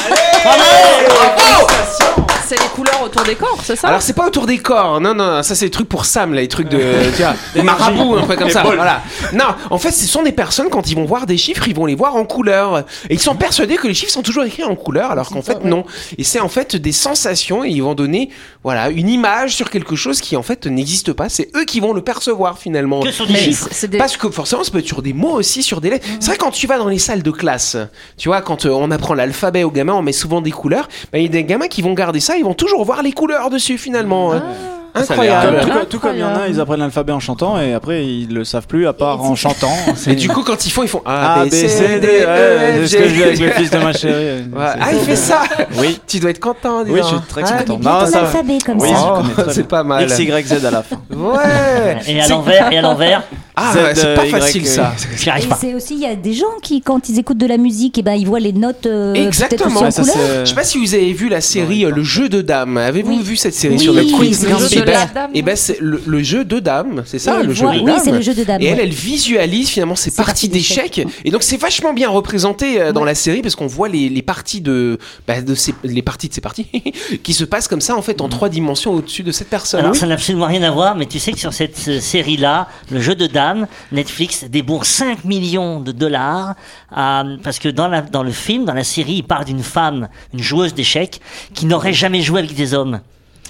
C'est 2.48 2.58
les 2.62 2.68
couleurs 2.68 3.02
autour 3.04 3.22
des 3.24 3.34
corps, 3.34 3.58
c'est 3.62 3.76
ça? 3.76 3.88
Alors 3.88 4.00
c'est 4.00 4.14
pas 4.14 4.26
autour 4.26 4.46
des 4.46 4.56
corps, 4.58 5.00
non 5.00 5.14
non, 5.14 5.42
ça 5.42 5.54
c'est 5.54 5.66
les 5.66 5.70
trucs 5.70 5.88
pour 5.88 6.06
Sam 6.06 6.32
là, 6.32 6.40
les 6.40 6.48
trucs 6.48 6.68
de, 6.68 6.78
tu 7.16 7.22
vois, 7.22 7.34
des 7.54 7.62
marabouts 7.62 8.16
un 8.16 8.26
peu 8.26 8.36
comme 8.36 8.48
ça, 8.48 8.62
voilà. 8.62 9.02
Non, 9.34 9.54
en 9.70 9.76
fait 9.78 9.90
ce 9.90 10.06
sont 10.06 10.22
des 10.22 10.32
personnes 10.32 10.70
quand 10.70 10.90
ils 10.90 10.94
vont 10.94 11.04
voir 11.04 11.26
des 11.26 11.36
chiffres, 11.36 11.68
ils 11.68 11.74
vont 11.74 11.84
les 11.84 11.94
voir 11.94 12.16
en 12.16 12.24
couleur 12.24 12.78
et 13.10 13.14
ils 13.14 13.20
sont 13.20 13.34
persuadés 13.36 13.76
que 13.76 13.86
les 13.86 13.92
chiffres 13.94 14.12
sont 14.12 14.22
toujours 14.22 14.44
écrits 14.44 14.64
en 14.64 14.74
couleur, 14.76 15.10
alors 15.10 15.28
qu'en 15.28 15.42
fait 15.42 15.62
non. 15.64 15.84
Et 16.16 16.24
c'est 16.24 16.40
en 16.40 16.48
fait 16.48 16.74
des 16.74 16.92
sensations 16.92 17.64
et 17.64 17.68
ils 17.68 17.82
vont 17.82 17.94
donner, 17.94 18.30
voilà, 18.64 18.88
une 18.88 19.08
image 19.08 19.54
sur 19.54 19.68
quelque 19.70 19.96
chose 19.96 20.20
qui 20.20 20.36
en 20.36 20.42
fait 20.42 20.66
n'existe 20.66 21.12
pas. 21.12 21.28
C'est 21.28 21.50
eux 21.56 21.64
qui 21.64 21.80
vont 21.80 21.92
le 21.92 22.00
percevoir 22.02 22.58
finalement. 22.58 23.00
Que 23.00 23.10
sur 23.10 23.26
des 23.26 23.36
chiffres. 23.36 23.68
des... 23.86 23.98
Parce 23.98 24.16
que 24.16 24.30
forcément, 24.30 24.64
ça 24.64 24.70
peut 24.70 24.78
être 24.78 24.86
sur 24.86 25.02
des 25.02 25.12
mots 25.12 25.32
aussi, 25.32 25.62
sur 25.62 25.80
des 25.80 25.90
lettres. 25.90 26.06
C'est 26.20 26.28
vrai, 26.28 26.38
quand 26.38 26.50
tu 26.50 26.66
vas 26.66 26.78
dans 26.78 26.88
les 26.88 26.98
salles 26.98 27.22
de 27.22 27.30
classe, 27.30 27.76
tu 28.16 28.28
vois, 28.28 28.40
quand 28.40 28.64
euh, 28.64 28.70
on 28.70 28.90
apprend 28.90 29.14
l'alphabet 29.14 29.64
aux 29.64 29.70
gamins, 29.70 29.94
on 29.94 30.02
met 30.02 30.12
souvent 30.12 30.40
des 30.40 30.50
couleurs. 30.50 30.88
bah, 31.12 31.18
Il 31.18 31.22
y 31.22 31.26
a 31.26 31.28
des 31.28 31.44
gamins 31.44 31.68
qui 31.68 31.82
vont 31.82 31.92
garder 31.92 32.20
ça, 32.20 32.37
ils 32.38 32.44
vont 32.44 32.54
toujours 32.54 32.84
voir 32.84 33.02
les 33.02 33.12
couleurs 33.12 33.50
dessus 33.50 33.78
finalement. 33.78 34.32
hein. 34.32 34.42
Incroyable. 34.94 35.60
Tout, 35.62 35.70
tout 35.90 35.98
comme 35.98 36.14
il 36.14 36.20
y 36.20 36.24
en 36.24 36.34
a, 36.34 36.48
ils 36.48 36.60
apprennent 36.60 36.80
l'alphabet 36.80 37.12
en 37.12 37.20
chantant 37.20 37.60
et 37.60 37.72
après 37.74 38.04
ils 38.06 38.32
le 38.32 38.44
savent 38.44 38.66
plus 38.66 38.86
à 38.86 38.92
part 38.92 39.22
en 39.22 39.34
chantant. 39.34 39.72
Et 40.06 40.14
du 40.14 40.28
coup, 40.28 40.42
quand 40.42 40.66
ils 40.66 40.70
font, 40.70 40.82
ils 40.82 40.88
font 40.88 41.02
A, 41.04 41.44
B, 41.44 41.50
C, 41.50 41.98
D, 42.00 42.06
ouais, 42.06 42.80
c'est 42.82 42.86
ce 42.88 42.96
que 42.96 43.08
je 43.08 43.22
avec 43.22 43.38
le 43.38 43.50
fils 43.50 43.70
de 43.70 43.78
ma 43.78 43.92
chérie. 43.92 44.44
Ouais. 44.58 44.64
Ah, 44.80 44.92
il 44.92 44.98
fait 45.00 45.16
ça 45.16 45.42
Oui. 45.78 46.00
Tu 46.06 46.18
dois 46.20 46.30
être 46.30 46.40
content, 46.40 46.82
Oui, 46.86 47.00
je 47.02 47.06
suis 47.06 47.16
très 47.28 47.42
Ah, 47.44 47.62
content. 47.62 47.78
Non, 47.78 48.06
ça 48.06 48.20
va. 48.22 48.26
alphabet 48.26 48.58
comme 48.64 48.80
Oui, 48.80 48.88
ça. 48.88 49.22
c'est 49.52 49.68
pas 49.68 49.82
mal. 49.84 50.04
X, 50.04 50.18
Y, 50.18 50.46
Z 50.46 50.64
à 50.64 50.70
la 50.70 50.82
fin. 50.82 50.96
Ouais. 51.10 51.96
Et 52.06 52.20
à 52.20 52.24
C'est- 52.24 52.30
l'envers, 52.30 52.72
et 52.72 52.78
à 52.78 52.82
l'envers, 52.82 53.22
Ah, 53.56 53.72
c'est 53.94 54.14
pas 54.14 54.24
Y, 54.26 54.30
facile 54.30 54.66
ça. 54.66 54.92
j'y 55.16 55.28
arrive 55.30 55.44
Et 55.44 55.48
pas. 55.48 55.58
c'est 55.60 55.74
aussi, 55.74 55.94
il 55.94 56.00
y 56.00 56.06
a 56.06 56.14
des 56.14 56.32
gens 56.32 56.46
qui, 56.62 56.80
quand 56.80 57.08
ils 57.08 57.18
écoutent 57.18 57.38
de 57.38 57.46
la 57.46 57.56
musique, 57.58 57.98
et 57.98 58.02
ben, 58.02 58.14
ils 58.14 58.26
voient 58.26 58.40
les 58.40 58.52
notes 58.52 58.86
euh, 58.86 59.14
Exactement. 59.14 59.66
aussi 59.70 59.78
en 59.78 59.84
Ouais, 59.84 59.90
ça, 59.90 60.02
couleur. 60.02 60.16
c'est- 60.16 60.40
Je 60.40 60.44
sais 60.46 60.54
pas 60.54 60.64
si 60.64 60.78
vous 60.78 60.94
avez 60.94 61.12
vu 61.12 61.28
la 61.28 61.40
série 61.40 61.84
euh, 61.84 61.90
Le 61.90 62.02
jeu 62.02 62.28
de 62.28 62.40
dames. 62.42 62.76
Avez-vous 62.78 63.16
Oui. 63.18 63.22
vu 63.22 63.36
cette 63.36 63.54
série 63.54 63.74
Oui, 63.74 63.80
sur 63.80 63.92
le 63.92 64.00
jeu 64.02 64.06
Et 64.78 64.80
de 64.82 64.86
ben- 64.86 64.92
la 64.92 65.06
dame. 65.06 65.30
Et 65.34 65.42
ben 65.42 65.56
c'est 65.56 65.78
le, 65.80 66.02
le 66.06 66.22
jeu 66.22 66.44
de 66.44 66.58
dames, 66.58 67.02
c'est 67.06 67.18
ça, 67.18 67.42
le 67.42 67.52
jeu 67.52 67.64
voit- 67.64 67.74
de 67.74 67.80
oui, 67.80 67.92
c'est 68.02 68.10
le 68.12 68.20
jeu 68.20 68.34
de 68.34 68.44
dames, 68.44 68.60
Et 68.62 68.66
elle, 68.66 68.80
elle 68.80 68.90
visualise 68.90 69.68
finalement 69.68 69.96
ces 69.96 70.10
Ces 70.10 70.16
parties 70.16 70.48
d'échecs. 70.48 71.06
Et 71.24 71.30
donc 71.30 71.42
c'est 71.42 71.56
vachement 71.56 71.92
bien 71.92 72.08
représenté 72.08 72.80
euh, 72.80 72.92
dans 72.92 73.04
la 73.04 73.14
série 73.14 73.42
parce 73.42 73.54
qu'on 73.56 73.66
voit 73.66 73.88
les, 73.88 74.08
les 74.08 74.22
parties 74.22 74.60
de, 74.60 74.98
bah, 75.26 75.40
de 75.42 75.54
ces, 75.54 75.74
les 75.84 76.02
parties 76.02 76.28
de 76.28 76.34
ces 76.34 76.40
parties 76.40 76.66
qui 77.22 77.32
se 77.34 77.44
passent 77.44 77.68
comme 77.68 77.80
ça 77.80 77.96
en 77.96 78.02
fait 78.02 78.20
en 78.20 78.28
trois 78.28 78.48
dimensions 78.48 78.92
au-dessus 78.94 79.22
de 79.22 79.32
cette 79.32 79.48
personne. 79.50 79.80
Alors 79.80 79.92
Oui. 79.92 79.98
ça 79.98 80.06
n'a 80.06 80.14
absolument 80.14 80.46
rien 80.46 80.62
à 80.62 80.70
voir, 80.70 80.96
mais 80.96 81.06
tu 81.06 81.18
sais 81.18 81.32
que 81.32 81.38
sur 81.38 81.52
cette 81.52 81.78
euh, 81.88 82.00
série-là, 82.00 82.68
le 82.90 83.00
jeu 83.00 83.14
de 83.14 83.26
dames, 83.26 83.66
Netflix 83.92 84.44
débourse 84.44 84.88
5 84.88 85.24
millions 85.24 85.80
de 85.80 85.92
dollars 85.92 86.54
euh, 86.96 87.36
parce 87.42 87.58
que 87.58 87.68
dans, 87.68 87.88
la, 87.88 88.00
dans 88.02 88.22
le 88.22 88.30
film, 88.32 88.64
dans 88.64 88.74
la 88.74 88.84
série, 88.84 89.14
il 89.16 89.22
parle 89.24 89.44
d'une 89.44 89.62
femme, 89.62 90.08
une 90.32 90.42
joueuse 90.42 90.74
d'échecs, 90.74 91.20
qui 91.54 91.66
n'aurait 91.66 91.92
jamais 91.92 92.22
joué 92.22 92.40
avec 92.40 92.54
des 92.54 92.74
hommes. 92.74 93.00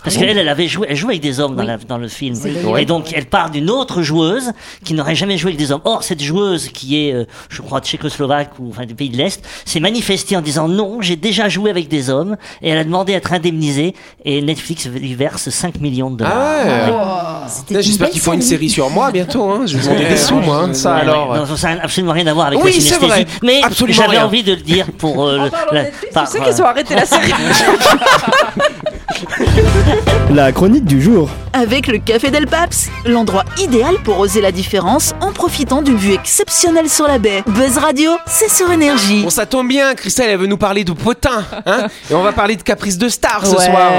Parce 0.05 0.17
qu'elle, 0.17 0.37
elle 0.39 0.49
avait 0.49 0.69
joué, 0.69 0.87
elle 0.91 0.97
joue 0.97 1.09
avec 1.09 1.21
des 1.21 1.41
hommes 1.41 1.57
dans, 1.57 1.63
la- 1.65 1.77
dans 1.77 1.99
le 1.99 2.09
film. 2.09 2.35
Et 2.79 2.85
donc, 2.85 3.13
elle 3.15 3.27
parle 3.27 3.51
d'une 3.51 3.69
autre 3.71 4.03
joueuse 4.03 4.53
qui 4.85 4.95
n'aurait 4.95 5.15
jamais 5.15 5.37
joué 5.39 5.51
avec 5.51 5.59
des 5.59 5.73
hommes. 5.73 5.81
Or, 5.85 6.03
cette 6.03 6.23
joueuse 6.23 6.69
qui 6.69 7.09
est, 7.09 7.13
euh, 7.13 7.25
je 7.49 7.63
crois, 7.63 7.81
tchécoslovaque 7.81 8.53
ou 8.59 8.69
enfin 8.71 8.87
du 8.87 8.95
pays 8.95 9.11
de 9.11 9.17
l'Est, 9.17 9.45
s'est 9.65 9.81
manifestée 9.81 10.37
en 10.37 10.41
disant 10.41 10.69
non, 10.69 11.01
j'ai 11.03 11.17
déjà 11.17 11.49
joué 11.49 11.71
avec 11.71 11.89
des 11.89 12.11
hommes. 12.11 12.37
Et 12.63 12.71
elle 12.71 12.79
a 12.79 12.85
demandé 12.85 13.15
à 13.15 13.17
être 13.19 13.33
indemnisée. 13.33 13.95
Et 14.25 14.41
Netflix 14.43 14.87
lui 14.89 15.15
verse 15.15 15.49
5 15.51 15.81
millions 15.81 16.11
de 16.11 16.17
dollars. 16.19 16.35
Ah 16.37 17.47
ouais. 17.71 17.83
J'espère 17.83 18.11
qu'ils 18.11 18.21
font 18.21 18.33
une 18.33 18.43
série. 18.43 18.71
sur 18.71 18.91
moi 18.91 19.11
bientôt. 19.11 19.51
Hein. 19.51 19.63
Je 19.67 19.77
vais 19.79 19.85
demander 19.89 20.09
des 20.09 20.17
sous, 20.17 20.37
moi. 20.37 20.65
hein, 20.65 20.75
ça 20.75 20.95
Ouais, 20.95 21.01
alors. 21.03 21.35
Non, 21.37 21.57
ça 21.57 21.75
n'a 21.75 21.83
absolument 21.85 22.13
rien 22.13 22.27
à 22.27 22.35
voir 22.35 22.47
avec 22.49 22.59
Oui, 22.61 22.67
la 22.67 22.73
synesthésie. 22.81 23.07
vrai. 23.07 23.27
Mais 23.43 23.61
Absolument 23.63 24.03
j'avais 24.03 24.19
envie 24.19 24.43
de 24.43 24.53
le 24.53 24.61
dire 24.61 24.87
pour. 24.97 25.27
euh, 25.27 25.49
le- 25.73 25.75
la- 25.77 25.85
par, 26.13 26.27
Tu 26.27 26.33
sais 26.33 26.41
euh, 26.41 26.45
qu'ils 26.45 26.63
ont 26.63 26.67
arrêté 26.67 26.95
la 26.95 27.07
série. 27.07 27.33
La 30.31 30.53
chronique 30.53 30.85
du 30.85 31.01
jour. 31.01 31.31
Avec 31.53 31.87
le 31.87 31.99
Café 31.99 32.31
Del 32.31 32.47
Paps, 32.47 32.91
l'endroit 33.07 33.45
idéal 33.59 33.95
pour 34.05 34.19
oser 34.19 34.41
la 34.41 34.53
différence 34.53 35.15
en 35.21 35.33
profitant 35.33 35.83
d'une 35.83 35.97
vue 35.97 36.13
exceptionnelle 36.13 36.89
sur 36.89 37.09
la 37.09 37.19
baie. 37.19 37.43
Buzz 37.47 37.79
Radio, 37.79 38.13
c'est 38.27 38.51
sur 38.51 38.71
énergie. 38.71 39.23
Bon, 39.23 39.31
ça 39.31 39.47
tombe 39.47 39.69
bien, 39.69 39.95
Christelle, 39.95 40.31
elle 40.31 40.39
veut 40.39 40.47
nous 40.47 40.59
parler 40.59 40.85
de 40.85 40.93
potin. 40.93 41.45
Hein 41.67 41.87
Et 42.11 42.15
on 42.15 42.23
va 42.23 42.33
parler 42.33 42.57
de 42.57 42.63
caprice 42.63 42.99
de 42.99 43.09
star 43.09 43.47
ce 43.47 43.57
Ouais. 43.57 43.65
soir. 43.65 43.93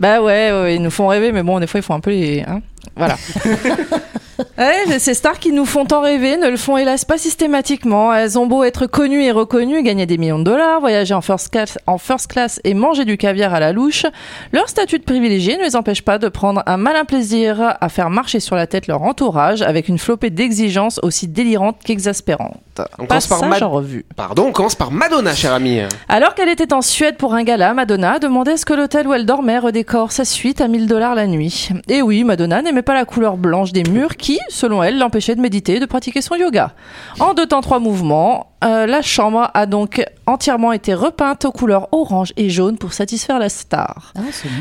Bah 0.00 0.20
ouais, 0.22 0.50
ouais, 0.52 0.74
ils 0.76 0.82
nous 0.82 0.90
font 0.90 1.06
rêver, 1.08 1.30
mais 1.32 1.42
bon, 1.42 1.60
des 1.60 1.66
fois, 1.66 1.80
ils 1.80 1.84
font 1.84 1.94
un 1.94 2.00
peu 2.00 2.10
les. 2.10 2.42
hein, 2.46 2.60
voilà. 2.96 3.16
Ouais, 4.58 4.98
ces 4.98 5.14
stars 5.14 5.38
qui 5.38 5.52
nous 5.52 5.64
font 5.64 5.84
tant 5.84 6.00
rêver 6.00 6.36
ne 6.36 6.48
le 6.48 6.56
font 6.56 6.76
hélas 6.76 7.04
pas 7.04 7.18
systématiquement. 7.18 8.12
Elles 8.14 8.38
ont 8.38 8.46
beau 8.46 8.64
être 8.64 8.86
connues 8.86 9.22
et 9.22 9.30
reconnues, 9.30 9.82
gagner 9.82 10.06
des 10.06 10.18
millions 10.18 10.38
de 10.38 10.44
dollars, 10.44 10.80
voyager 10.80 11.14
en 11.14 11.20
first 11.20 11.50
class, 11.50 11.78
en 11.86 11.98
first 11.98 12.26
class 12.28 12.60
et 12.64 12.74
manger 12.74 13.04
du 13.04 13.16
caviar 13.16 13.54
à 13.54 13.60
la 13.60 13.72
louche, 13.72 14.06
leur 14.52 14.68
statut 14.68 14.98
de 14.98 15.04
privilégié 15.04 15.56
ne 15.56 15.62
les 15.62 15.76
empêche 15.76 16.02
pas 16.02 16.18
de 16.18 16.28
prendre 16.28 16.62
un 16.66 16.76
malin 16.76 17.04
plaisir 17.04 17.76
à 17.80 17.88
faire 17.88 18.10
marcher 18.10 18.40
sur 18.40 18.56
la 18.56 18.66
tête 18.66 18.86
leur 18.86 19.02
entourage 19.02 19.62
avec 19.62 19.88
une 19.88 19.98
flopée 19.98 20.30
d'exigences 20.30 20.98
aussi 21.02 21.28
délirantes 21.28 21.76
qu'exaspérantes. 21.84 22.58
On 22.98 23.06
commence 23.06 23.28
par 23.28 23.38
Passage 23.38 23.50
Mad- 23.60 23.62
en 23.62 23.70
revue. 23.70 24.04
Pardon, 24.16 24.46
on 24.48 24.52
commence 24.52 24.74
par 24.74 24.90
Madonna, 24.90 25.32
cher 25.34 25.52
ami. 25.52 25.78
Alors 26.08 26.34
qu'elle 26.34 26.48
était 26.48 26.72
en 26.72 26.82
Suède 26.82 27.16
pour 27.16 27.34
un 27.34 27.44
gala, 27.44 27.72
Madonna 27.72 28.18
demandait 28.18 28.56
ce 28.56 28.66
que 28.66 28.74
l'hôtel 28.74 29.06
où 29.06 29.14
elle 29.14 29.26
dormait 29.26 29.58
redécore 29.60 30.10
sa 30.10 30.24
suite 30.24 30.60
à 30.60 30.66
1000 30.66 30.88
dollars 30.88 31.14
la 31.14 31.28
nuit. 31.28 31.68
Et 31.88 32.02
oui, 32.02 32.24
Madonna 32.24 32.62
n'aimait 32.62 32.82
pas 32.82 32.94
la 32.94 33.04
couleur 33.04 33.36
blanche 33.36 33.70
des 33.72 33.84
murs 33.84 34.16
qui, 34.16 34.23
selon 34.48 34.82
elle, 34.82 34.98
l'empêchait 34.98 35.34
de 35.34 35.40
méditer 35.40 35.76
et 35.76 35.80
de 35.80 35.86
pratiquer 35.86 36.20
son 36.20 36.34
yoga. 36.34 36.72
En 37.20 37.34
deux 37.34 37.46
temps, 37.46 37.60
trois 37.60 37.78
mouvements, 37.78 38.48
euh, 38.64 38.86
la 38.86 39.02
chambre 39.02 39.50
a 39.54 39.66
donc 39.66 40.04
entièrement 40.26 40.72
été 40.72 40.94
repeinte 40.94 41.44
aux 41.44 41.52
couleurs 41.52 41.88
orange 41.92 42.32
et 42.36 42.48
jaune 42.50 42.78
pour 42.78 42.92
satisfaire 42.92 43.38
la 43.38 43.48
star. 43.48 44.12
Ah. 44.16 44.20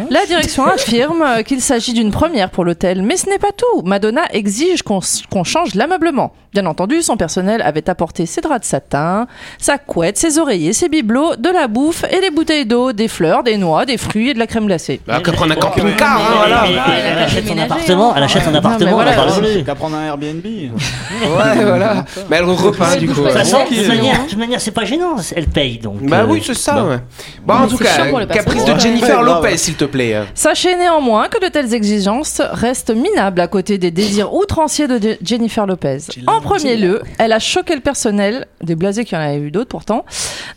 La 0.09 0.25
direction 0.25 0.65
affirme 0.65 1.43
qu'il 1.45 1.61
s'agit 1.61 1.93
d'une 1.93 2.11
première 2.11 2.49
pour 2.49 2.65
l'hôtel, 2.65 3.01
mais 3.01 3.17
ce 3.17 3.29
n'est 3.29 3.39
pas 3.39 3.51
tout. 3.51 3.81
Madonna 3.83 4.23
exige 4.31 4.83
qu'on 4.83 4.99
qu'on 5.29 5.43
change 5.43 5.75
l'ameublement. 5.75 6.33
Bien 6.53 6.65
entendu, 6.67 7.01
son 7.01 7.17
personnel 7.17 7.61
avait 7.63 7.89
apporté 7.89 8.25
ses 8.27 8.41
draps 8.41 8.61
de 8.61 8.65
satin, 8.65 9.27
sa 9.57 9.79
couette, 9.79 10.17
ses 10.17 10.37
oreillers, 10.37 10.73
ses 10.73 10.87
bibelots, 10.87 11.35
de 11.35 11.49
la 11.49 11.67
bouffe 11.67 12.03
et 12.11 12.21
les 12.21 12.29
bouteilles 12.29 12.65
d'eau, 12.67 12.93
des 12.93 13.07
fleurs, 13.07 13.43
des 13.43 13.57
noix, 13.57 13.85
des 13.85 13.97
fruits 13.97 14.29
et 14.29 14.33
de 14.35 14.39
la 14.39 14.45
crème 14.45 14.67
glacée. 14.67 15.01
Bah, 15.07 15.19
qu'à 15.23 15.31
prendre 15.31 15.53
un 15.53 15.55
camping-car, 15.55 16.17
hein, 16.21 16.33
voilà. 16.37 16.63
elle 16.67 17.17
achète 17.17 17.47
son 17.47 17.57
appartement, 17.57 18.11
hein. 18.11 18.15
elle 18.17 18.23
achète 18.23 18.43
son 18.43 18.53
appartement, 18.53 18.91
voilà, 18.91 19.11
on 19.27 19.39
plus. 19.39 19.63
qu'à 19.63 19.73
prendre 19.73 19.95
un 19.97 20.05
Airbnb. 20.05 20.45
Ouais, 20.45 21.65
voilà. 21.65 22.05
Mais 22.29 22.37
elle 22.37 22.43
repeint, 22.43 22.95
du 22.97 23.07
coup. 23.07 23.21
De 23.23 23.29
toute 23.29 24.29
toute 24.29 24.37
manière, 24.37 24.61
c'est 24.61 24.71
pas 24.71 24.85
gênant, 24.85 25.15
elle 25.35 25.47
paye 25.47 25.79
donc. 25.79 26.03
Bah 26.03 26.21
euh, 26.21 26.27
oui, 26.29 26.41
c'est 26.45 26.53
ça. 26.53 26.73
bon. 26.73 26.89
ouais. 26.89 26.99
Bon, 27.45 27.53
en 27.55 27.67
tout 27.67 27.77
cas, 27.77 28.25
caprice 28.31 28.65
de 28.65 28.79
Jennifer 28.79 29.21
Lopez, 29.21 29.57
s'il 29.57 29.75
te 29.75 29.85
plaît. 29.85 30.21
Sachez 30.35 30.75
néanmoins 30.75 31.27
que 31.29 31.43
de 31.43 31.49
telles 31.49 31.73
exigences 31.73 32.41
restent 32.51 32.95
minables 32.95 33.41
à 33.41 33.47
côté 33.47 33.77
des 33.77 33.91
désirs 33.91 34.33
outranciers 34.33 34.87
de 34.87 34.99
Je- 35.01 35.25
Jennifer 35.25 35.65
Lopez. 35.65 35.97
En 36.27 36.41
premier 36.43 36.77
lieu, 36.77 37.01
elle 37.17 37.31
a 37.33 37.39
choqué 37.39 37.75
le 37.75 37.81
personnel, 37.81 38.47
des 38.61 38.75
blasés 38.75 39.05
qui 39.05 39.15
en 39.15 39.19
avaient 39.19 39.37
eu 39.39 39.51
d'autres 39.51 39.69
pourtant, 39.69 40.05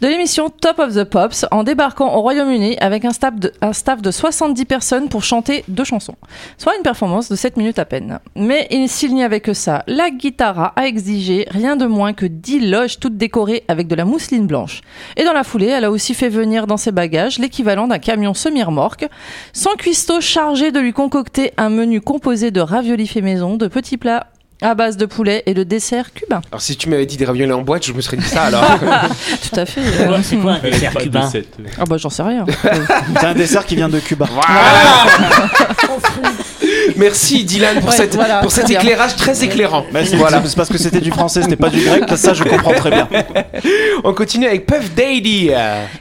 de 0.01 0.09
l'émission 0.09 0.51
Top 0.51 0.79
of 0.79 0.94
the 0.94 1.05
Pops 1.05 1.46
en 1.51 1.62
débarquant 1.62 2.14
au 2.14 2.20
Royaume-Uni 2.20 2.77
avec 2.79 3.05
un 3.05 3.11
staff, 3.12 3.35
de, 3.37 3.53
un 3.62 3.72
staff 3.72 4.03
de 4.03 4.11
70 4.11 4.64
personnes 4.64 5.09
pour 5.09 5.22
chanter 5.25 5.64
deux 5.68 5.85
chansons, 5.85 6.16
soit 6.59 6.77
une 6.77 6.83
performance 6.83 7.29
de 7.31 7.37
7 7.37 7.57
minutes 7.57 7.79
à 7.79 7.85
peine. 7.85 8.18
Mais 8.35 8.66
il- 8.70 8.88
s'il 8.88 9.14
n'y 9.14 9.25
avait 9.25 9.40
que 9.40 9.55
ça, 9.55 9.83
la 9.87 10.11
guitara 10.11 10.72
a 10.77 10.87
exigé 10.87 11.46
rien 11.51 11.77
de 11.77 11.87
moins 11.87 12.12
que 12.12 12.27
10 12.27 12.61
loges 12.68 12.99
toutes 13.01 13.16
décorées 13.16 13.64
avec 13.68 13.87
de 13.88 13.94
la 13.94 14.05
mousseline 14.05 14.46
blanche. 14.46 14.81
Et 15.16 15.25
dans 15.25 15.33
la 15.33 15.44
foulée, 15.44 15.66
elle 15.68 15.85
a 15.85 15.90
aussi 15.90 16.14
fait 16.14 16.29
venir 16.29 16.66
dans 16.66 16.77
ses 16.77 16.92
bagages 16.92 17.38
l'équivalent 17.38 17.87
d'un 17.88 17.99
camion 17.99 18.35
semi-remorque, 18.35 19.07
son 19.53 19.70
cuistot 19.79 20.20
chargé 20.20 20.70
de 20.72 20.81
lui 20.81 20.92
concocter 20.92 21.53
un 21.57 21.68
menu 21.70 22.01
composé 22.01 22.51
de 22.51 22.61
raviolis 22.61 23.07
fait 23.07 23.20
maison, 23.22 23.57
de 23.57 23.66
petits 23.66 23.96
plats 23.96 24.27
à 24.62 24.74
base 24.74 24.96
de 24.96 25.06
poulet 25.06 25.42
et 25.46 25.54
de 25.54 25.62
dessert 25.62 26.12
cubain. 26.14 26.40
Alors, 26.50 26.60
si 26.62 26.76
tu 26.76 26.88
m'avais 26.88 27.06
dit 27.06 27.16
des 27.16 27.24
raviolis 27.24 27.52
en 27.52 27.62
boîte, 27.62 27.84
je 27.86 27.92
me 27.92 28.00
serais 28.00 28.16
dit 28.16 28.26
ça 28.26 28.44
alors. 28.44 28.64
Tout 28.78 29.60
à 29.60 29.66
fait. 29.66 29.80
C'est 29.84 30.06
quoi- 30.06 30.22
C'est 30.22 30.36
quoi 30.36 30.52
un 30.52 30.60
dessert 30.60 30.94
cubain 30.94 31.30
Ah 31.78 31.84
bah 31.88 31.96
j'en 31.98 32.10
sais 32.10 32.22
rien. 32.22 32.44
C'est 33.20 33.26
un 33.26 33.34
dessert 33.34 33.64
qui 33.66 33.76
vient 33.76 33.88
de 33.88 33.98
Cuba. 34.00 34.26
Merci 36.96 37.44
Dylan 37.44 37.80
pour, 37.80 37.90
Ouais, 37.90 37.96
cette, 37.96 38.14
voilà, 38.14 38.38
pour 38.40 38.50
cet 38.50 38.68
bien. 38.68 38.80
éclairage 38.80 39.16
très 39.16 39.44
éclairant. 39.44 39.84
Mais 39.92 40.04
c'est 40.06 40.16
Voilà. 40.16 40.40
c'est 40.46 40.56
parce 40.56 40.68
que 40.68 40.78
c'était 40.78 41.00
du 41.00 41.10
français, 41.10 41.42
c'était 41.42 41.56
pas 41.56 41.68
du 41.68 41.80
grec. 41.84 42.04
Ça, 42.16 42.32
je 42.32 42.44
comprends 42.44 42.72
très 42.72 42.90
bien. 42.90 43.08
On 44.04 44.14
continue 44.14 44.46
avec 44.46 44.66
Puff 44.66 44.94
Daddy. 44.94 45.50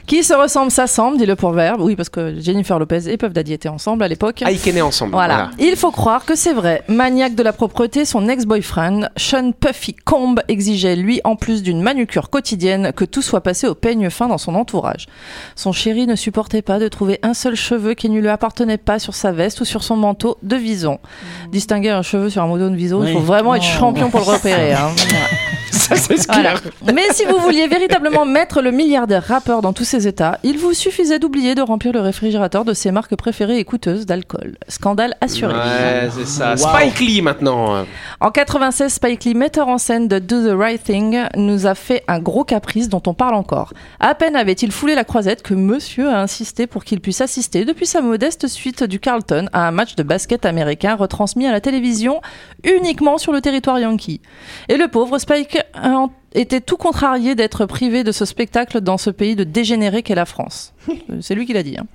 Qui 0.06 0.22
se 0.24 0.32
ressemble 0.32 0.70
s'assemble, 0.70 1.18
dit 1.18 1.26
le 1.26 1.36
proverbe. 1.36 1.80
Oui, 1.82 1.96
parce 1.96 2.08
que 2.08 2.40
Jennifer 2.40 2.78
Lopez 2.78 3.08
et 3.10 3.16
Puff 3.16 3.32
Daddy 3.32 3.52
étaient 3.52 3.68
ensemble 3.68 4.02
à 4.04 4.08
l'époque. 4.08 4.42
Ah, 4.44 4.50
ils 4.50 4.82
ensemble. 4.82 5.12
Voilà. 5.12 5.50
Il 5.58 5.76
faut 5.76 5.90
croire 5.90 6.24
que 6.24 6.34
c'est 6.34 6.52
vrai. 6.54 6.82
Maniaque 6.88 7.34
de 7.34 7.42
la 7.42 7.52
propreté, 7.52 8.04
son 8.04 8.28
ex-boyfriend, 8.46 9.08
Sean 9.16 9.52
Puffy 9.52 9.94
Combe, 9.94 10.40
exigeait, 10.48 10.94
lui, 10.96 11.20
en 11.24 11.34
plus 11.36 11.62
d'une 11.62 11.82
manucure 11.82 12.30
quotidienne, 12.30 12.92
que 12.94 13.04
tout 13.04 13.22
soit 13.22 13.40
passé 13.40 13.66
au 13.66 13.74
peigne 13.74 14.08
fin 14.10 14.28
dans 14.28 14.38
son 14.38 14.54
entourage. 14.54 15.06
Son 15.56 15.72
chéri 15.72 16.06
ne 16.06 16.14
supportait 16.14 16.62
pas 16.62 16.78
de 16.78 16.88
trouver 16.88 17.18
un 17.22 17.34
seul 17.34 17.56
cheveu 17.56 17.94
qui 17.94 18.08
ne 18.08 18.20
lui 18.20 18.28
appartenait 18.28 18.78
pas 18.78 18.98
sur 18.98 19.14
sa 19.14 19.32
veste 19.32 19.60
ou 19.60 19.64
sur 19.64 19.82
son 19.82 19.96
manteau 19.96 20.38
de 20.42 20.56
vison. 20.56 20.98
Distinguer 21.50 21.90
un 21.90 22.02
cheveu 22.02 22.30
sur 22.30 22.42
un 22.42 22.46
manteau 22.46 22.68
de 22.70 22.76
vison, 22.76 23.02
il 23.02 23.06
Oui. 23.08 23.12
faut 23.14 23.20
vraiment 23.20 23.54
être 23.54 23.64
champion 23.64 24.10
pour 24.10 24.20
le 24.20 24.26
repérer. 24.26 24.72
hein. 24.74 24.90
Ça, 25.72 25.94
c'est 25.96 26.24
Voilà. 26.26 26.54
Mais 26.94 27.02
si 27.12 27.24
vous 27.26 27.38
vouliez 27.38 27.68
véritablement 27.68 28.24
mettre 28.24 28.62
le 28.62 28.70
milliardaire 28.70 29.22
rappeur 29.24 29.60
dans 29.60 29.72
tous 29.72 29.84
ses 29.84 30.06
états, 30.08 30.38
il 30.42 30.58
vous 30.58 30.72
suffisait 30.72 31.18
d'oublier 31.18 31.54
de 31.54 31.60
remplir 31.60 31.92
le 31.92 32.00
réfrigérateur 32.00 32.64
de 32.64 32.72
ses 32.72 32.90
marques 32.92 33.14
préférées 33.14 33.58
et 33.58 33.64
coûteuses 33.64 34.06
d'alcool. 34.06 34.56
Scandale 34.68 35.14
assuré. 35.20 35.52
Ouais, 35.54 36.08
c'est 36.16 36.26
ça. 36.26 36.56
Spike 36.56 36.98
Lee 37.00 37.20
maintenant. 37.20 37.84
En 38.20 38.30
96, 38.36 38.92
Spike 38.92 39.24
Lee, 39.24 39.32
metteur 39.32 39.66
en 39.68 39.78
scène 39.78 40.08
de 40.08 40.18
Do 40.18 40.46
the 40.46 40.54
Right 40.54 40.82
Thing, 40.82 41.22
nous 41.36 41.64
a 41.64 41.74
fait 41.74 42.04
un 42.06 42.18
gros 42.18 42.44
caprice 42.44 42.90
dont 42.90 43.00
on 43.06 43.14
parle 43.14 43.34
encore. 43.34 43.72
À 43.98 44.14
peine 44.14 44.36
avait-il 44.36 44.72
foulé 44.72 44.94
la 44.94 45.04
croisette 45.04 45.40
que 45.40 45.54
monsieur 45.54 46.10
a 46.10 46.20
insisté 46.20 46.66
pour 46.66 46.84
qu'il 46.84 47.00
puisse 47.00 47.22
assister 47.22 47.64
depuis 47.64 47.86
sa 47.86 48.02
modeste 48.02 48.46
suite 48.46 48.84
du 48.84 49.00
Carlton 49.00 49.46
à 49.54 49.66
un 49.66 49.70
match 49.70 49.94
de 49.94 50.02
basket 50.02 50.44
américain 50.44 50.96
retransmis 50.96 51.46
à 51.46 51.50
la 51.50 51.62
télévision 51.62 52.20
uniquement 52.62 53.16
sur 53.16 53.32
le 53.32 53.40
territoire 53.40 53.78
yankee. 53.78 54.20
Et 54.68 54.76
le 54.76 54.88
pauvre 54.88 55.18
Spike 55.18 55.56
en 55.82 56.10
était 56.34 56.60
tout 56.60 56.76
contrarié 56.76 57.36
d'être 57.36 57.64
privé 57.64 58.04
de 58.04 58.12
ce 58.12 58.26
spectacle 58.26 58.82
dans 58.82 58.98
ce 58.98 59.08
pays 59.08 59.34
de 59.34 59.44
dégénéré 59.44 60.02
qu'est 60.02 60.14
la 60.14 60.26
France. 60.26 60.74
Euh, 60.90 61.20
C'est 61.20 61.34
lui 61.34 61.46
qui 61.46 61.54
l'a 61.54 61.62
dit. 61.62 61.76
Hein. 61.78 61.86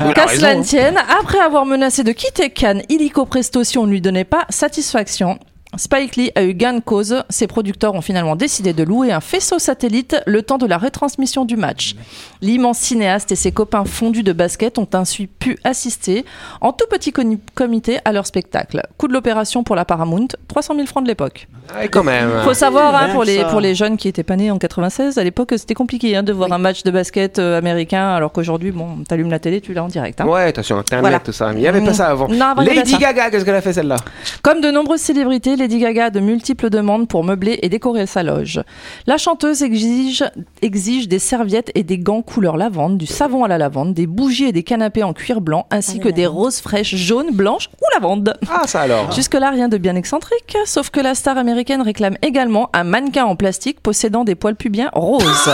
Il 0.00 0.06
a 0.06 0.12
Qu'à 0.14 0.28
cela 0.28 0.54
ne 0.54 0.62
tienne, 0.62 0.96
après 1.20 1.38
avoir 1.38 1.66
menacé 1.66 2.04
de 2.04 2.12
quitter 2.12 2.48
Cannes 2.48 2.82
illico 2.88 3.26
presto 3.26 3.62
si 3.64 3.76
on 3.76 3.86
ne 3.86 3.90
lui 3.90 4.00
donnait 4.00 4.24
pas 4.24 4.46
satisfaction, 4.48 5.38
Spike 5.76 6.16
Lee 6.16 6.30
a 6.34 6.42
eu 6.44 6.54
gain 6.54 6.72
de 6.74 6.80
cause. 6.80 7.22
Ses 7.28 7.46
producteurs 7.46 7.94
ont 7.94 8.00
finalement 8.00 8.36
décidé 8.36 8.72
de 8.72 8.82
louer 8.82 9.12
un 9.12 9.20
faisceau 9.20 9.58
satellite 9.58 10.16
le 10.26 10.42
temps 10.42 10.56
de 10.58 10.66
la 10.66 10.78
retransmission 10.78 11.44
du 11.44 11.56
match. 11.56 11.94
L'immense 12.40 12.78
cinéaste 12.78 13.32
et 13.32 13.36
ses 13.36 13.52
copains 13.52 13.84
fondus 13.84 14.22
de 14.22 14.32
basket 14.32 14.78
ont 14.78 14.88
ainsi 14.94 15.26
pu 15.26 15.58
assister 15.64 16.24
en 16.62 16.72
tout 16.72 16.86
petit 16.90 17.12
comité 17.54 17.98
à 18.06 18.12
leur 18.12 18.26
spectacle. 18.26 18.82
Coût 18.96 19.08
de 19.08 19.12
l'opération 19.12 19.62
pour 19.62 19.76
la 19.76 19.84
Paramount, 19.84 20.26
300 20.48 20.74
000 20.74 20.86
francs 20.86 21.02
de 21.04 21.08
l'époque. 21.08 21.48
Ouais, 21.78 21.88
quand 21.88 22.02
même. 22.02 22.30
Faut 22.44 22.54
savoir, 22.54 22.94
hein, 22.96 23.08
pour, 23.12 23.24
les, 23.24 23.44
pour 23.44 23.60
les 23.60 23.74
jeunes 23.74 23.98
qui 23.98 24.08
étaient 24.08 24.22
pas 24.22 24.36
nés 24.36 24.50
en 24.50 24.56
96, 24.58 25.18
à 25.18 25.22
l'époque, 25.24 25.52
c'était 25.58 25.74
compliqué 25.74 26.16
hein, 26.16 26.22
de 26.22 26.32
voir 26.32 26.50
un 26.50 26.58
match 26.58 26.82
de 26.82 26.90
basket 26.90 27.38
euh, 27.38 27.58
américain, 27.58 28.08
alors 28.14 28.32
qu'aujourd'hui, 28.32 28.70
bon, 28.70 29.04
t'allumes 29.06 29.30
la 29.30 29.38
télé, 29.38 29.60
tu 29.60 29.74
l'as 29.74 29.84
en 29.84 29.88
direct. 29.88 30.18
hein. 30.22 30.26
Ouais, 30.26 30.44
attention, 30.44 30.78
Internet, 30.78 31.02
Voilà. 31.02 31.20
tout 31.20 31.32
ça. 31.32 31.48
Mais 31.52 31.56
il 31.58 31.62
n'y 31.62 31.68
avait 31.68 31.82
pas 31.84 31.92
ça 31.92 32.06
avant. 32.08 32.26
Non, 32.28 32.54
Lady. 32.62 32.96
Gaga, 32.96 33.30
qu'est-ce 33.30 33.44
qu'elle 33.44 33.54
a 33.54 33.60
fait 33.60 33.74
celle-là? 33.74 33.96
Comme 34.42 34.62
de 34.62 34.70
nombreuses 34.70 35.00
célébrités, 35.02 35.56
Lady 35.58 35.78
Gaga 35.78 36.06
a 36.06 36.10
de 36.10 36.20
multiples 36.20 36.70
demandes 36.70 37.08
pour 37.08 37.24
meubler 37.24 37.58
et 37.62 37.68
décorer 37.68 38.06
sa 38.06 38.22
loge. 38.22 38.62
La 39.06 39.18
chanteuse 39.18 39.62
exige, 39.62 40.24
exige 40.62 41.08
des 41.08 41.18
serviettes 41.18 41.70
et 41.74 41.82
des 41.82 41.98
gants 41.98 42.22
couleur 42.22 42.56
lavande, 42.56 42.96
du 42.96 43.06
savon 43.06 43.44
à 43.44 43.48
la 43.48 43.58
lavande, 43.58 43.94
des 43.94 44.06
bougies 44.06 44.46
et 44.46 44.52
des 44.52 44.62
canapés 44.62 45.02
en 45.02 45.12
cuir 45.12 45.40
blanc, 45.40 45.66
ainsi 45.70 45.98
que 45.98 46.08
des 46.08 46.26
roses 46.26 46.60
fraîches 46.60 46.94
jaunes, 46.94 47.32
blanches 47.32 47.68
ou 47.80 47.84
lavande. 47.94 48.34
Ah, 48.50 48.66
ça 48.66 48.82
alors. 48.82 49.10
Jusque-là, 49.12 49.50
rien 49.50 49.68
de 49.68 49.78
bien 49.78 49.96
excentrique, 49.96 50.56
sauf 50.64 50.90
que 50.90 51.00
la 51.00 51.14
star 51.14 51.36
américaine 51.36 51.82
réclame 51.82 52.16
également 52.22 52.70
un 52.72 52.84
mannequin 52.84 53.24
en 53.24 53.36
plastique 53.36 53.80
possédant 53.80 54.24
des 54.24 54.34
poils 54.34 54.56
pubiens 54.56 54.90
roses. 54.92 55.50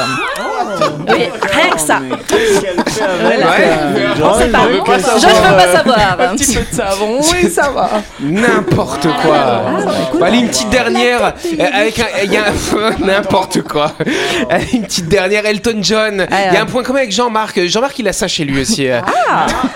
Oui, 1.08 1.28
rien 1.52 1.70
que 1.70 1.80
ça. 1.80 1.98
Ouais. 2.00 3.68
On 4.22 4.38
sait 4.38 4.48
pas. 4.48 4.66
veut 4.66 4.82
pas 4.84 4.98
Je 4.98 5.26
ne 5.26 5.32
veux 5.32 5.56
pas 5.56 5.66
euh, 5.66 5.76
savoir. 5.76 6.16
Un 6.20 6.36
petit 6.36 6.54
peu 6.54 6.60
de 6.62 6.74
savon, 6.74 7.20
oui, 7.32 7.50
ça 7.50 7.70
va. 7.70 7.90
N'importe 8.20 9.06
quoi. 9.22 9.62
Bah, 10.18 10.26
allez, 10.26 10.38
une 10.38 10.48
petite 10.48 10.70
dernière. 10.70 11.24
euh, 11.26 11.30
avec 11.72 11.98
un, 11.98 12.04
il 12.24 12.32
y 12.32 12.36
a 12.36 12.44
un- 12.46 12.90
n'importe 13.04 13.62
quoi. 13.62 13.92
Allez, 14.50 14.66
une 14.74 14.84
petite 14.84 15.08
dernière. 15.08 15.44
Elton 15.46 15.78
John. 15.82 16.26
Il 16.30 16.54
y 16.54 16.56
a 16.56 16.62
un 16.62 16.66
point 16.66 16.82
commun 16.82 17.00
avec 17.00 17.12
Jean-Marc. 17.12 17.60
Jean-Marc, 17.66 17.98
il 17.98 18.08
a 18.08 18.12
ça 18.12 18.28
chez 18.28 18.44
lui 18.44 18.60
aussi. 18.62 18.88
euh. 18.88 19.00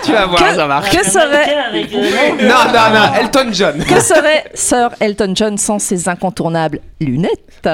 Tu 0.03 0.11
vas 0.11 0.25
voir, 0.25 0.53
Jean-Marc. 0.55 0.95
Que 0.95 1.05
serait, 1.05 1.55
Avec, 1.69 1.93
euh. 1.93 2.09
Non, 2.41 2.71
non, 2.73 2.99
non. 2.99 3.13
Elton 3.19 3.49
John. 3.51 3.83
que 3.83 3.99
serait 4.01 4.45
Sir 4.53 4.89
Elton 4.99 5.33
John 5.35 5.57
sans 5.57 5.79
ses 5.79 6.09
incontournables 6.09 6.79
lunettes? 6.99 7.67